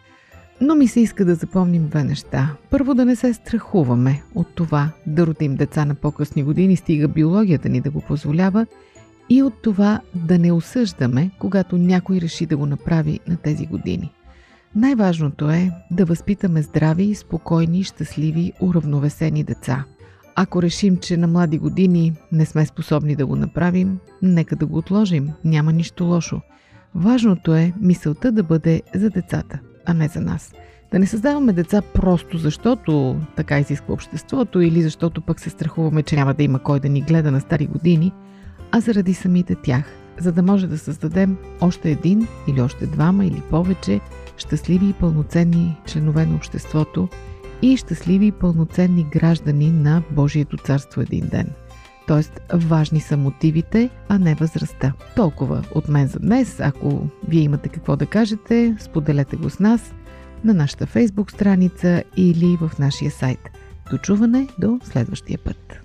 Но 0.62 0.76
ми 0.76 0.88
се 0.88 1.00
иска 1.00 1.26
да 1.26 1.36
запомним 1.36 1.88
две 1.88 2.04
неща. 2.04 2.56
Първо 2.70 2.94
да 2.94 3.06
не 3.06 3.16
се 3.16 3.34
страхуваме 3.34 4.24
от 4.36 4.48
това 4.56 4.90
да 5.08 5.28
родим 5.28 5.56
деца 5.56 5.86
на 5.86 5.96
по-късни 5.96 6.44
години, 6.44 6.76
стига 6.76 7.08
биологията 7.08 7.70
ни 7.70 7.82
да 7.82 7.92
го 7.92 8.02
позволява– 8.02 8.66
и 9.30 9.44
от 9.44 9.54
това 9.62 10.00
да 10.16 10.40
не 10.40 10.52
осъждаме, 10.52 11.32
когато 11.40 11.78
някой 11.78 12.22
реши 12.22 12.46
да 12.46 12.58
го 12.58 12.66
направи 12.66 13.20
на 13.28 13.38
тези 13.38 13.66
години. 13.66 14.12
Най-важното 14.76 15.50
е 15.50 15.72
да 15.92 16.06
възпитаме 16.06 16.62
здрави, 16.62 17.16
спокойни, 17.16 17.84
щастливи, 17.84 18.54
уравновесени 18.60 19.44
деца. 19.44 19.86
Ако 20.36 20.62
решим, 20.62 20.98
че 20.98 21.18
на 21.18 21.28
млади 21.28 21.58
години 21.58 22.14
не 22.32 22.46
сме 22.46 22.66
способни 22.66 23.16
да 23.16 23.26
го 23.26 23.36
направим, 23.36 24.00
нека 24.22 24.56
да 24.56 24.66
го 24.66 24.78
отложим, 24.78 25.30
няма 25.44 25.74
нищо 25.74 26.04
лошо. 26.04 26.42
Важното 26.96 27.56
е 27.56 27.74
мисълта 27.82 28.32
да 28.32 28.44
бъде 28.44 28.82
за 28.96 29.10
децата, 29.10 29.60
а 29.86 29.94
не 29.94 30.08
за 30.08 30.22
нас. 30.22 30.54
Да 30.92 31.00
не 31.00 31.08
създаваме 31.08 31.54
деца 31.54 31.82
просто 31.94 32.38
защото 32.38 33.22
така 33.36 33.60
изисква 33.60 33.94
обществото 33.94 34.62
или 34.62 34.82
защото 34.82 35.22
пък 35.22 35.40
се 35.40 35.50
страхуваме, 35.50 36.04
че 36.04 36.16
няма 36.16 36.34
да 36.34 36.44
има 36.44 36.60
кой 36.60 36.80
да 36.80 36.90
ни 36.90 37.02
гледа 37.02 37.32
на 37.32 37.42
стари 37.42 37.68
години– 37.68 38.12
а 38.72 38.80
заради 38.80 39.14
самите 39.14 39.56
тях, 39.56 39.86
за 40.20 40.32
да 40.32 40.44
може 40.44 40.68
да 40.68 40.78
създадем 40.78 41.38
още 41.62 41.92
един 41.92 42.28
или 42.48 42.62
още 42.62 42.88
двама 42.88 43.26
или 43.26 43.42
повече 43.50 44.00
щастливи 44.38 44.90
и 44.90 44.94
пълноценни 44.94 45.78
членове 45.86 46.26
на 46.26 46.36
обществото 46.36 47.08
и 47.62 47.78
щастливи 47.78 48.26
и 48.26 48.32
пълноценни 48.32 49.08
граждани 49.12 49.72
на 49.72 50.04
Божието 50.12 50.58
царство 50.58 51.02
един 51.02 51.28
ден. 51.28 51.50
Тоест, 52.08 52.42
важни 52.54 53.00
са 53.00 53.18
мотивите, 53.18 53.90
а 54.10 54.20
не 54.20 54.36
възрастта. 54.36 54.94
Толкова 55.16 55.64
от 55.76 55.90
мен 55.90 56.08
за 56.08 56.20
днес. 56.20 56.60
Ако 56.60 57.08
вие 57.28 57.42
имате 57.42 57.70
какво 57.70 57.96
да 57.96 58.06
кажете, 58.06 58.76
споделете 58.80 59.36
го 59.36 59.50
с 59.50 59.60
нас 59.60 59.94
на 60.44 60.54
нашата 60.54 60.86
фейсбук 60.86 61.32
страница 61.32 62.04
или 62.18 62.58
в 62.62 62.72
нашия 62.80 63.12
сайт. 63.12 63.40
Дочуване 63.92 64.48
до 64.60 64.80
следващия 64.84 65.40
път. 65.40 65.85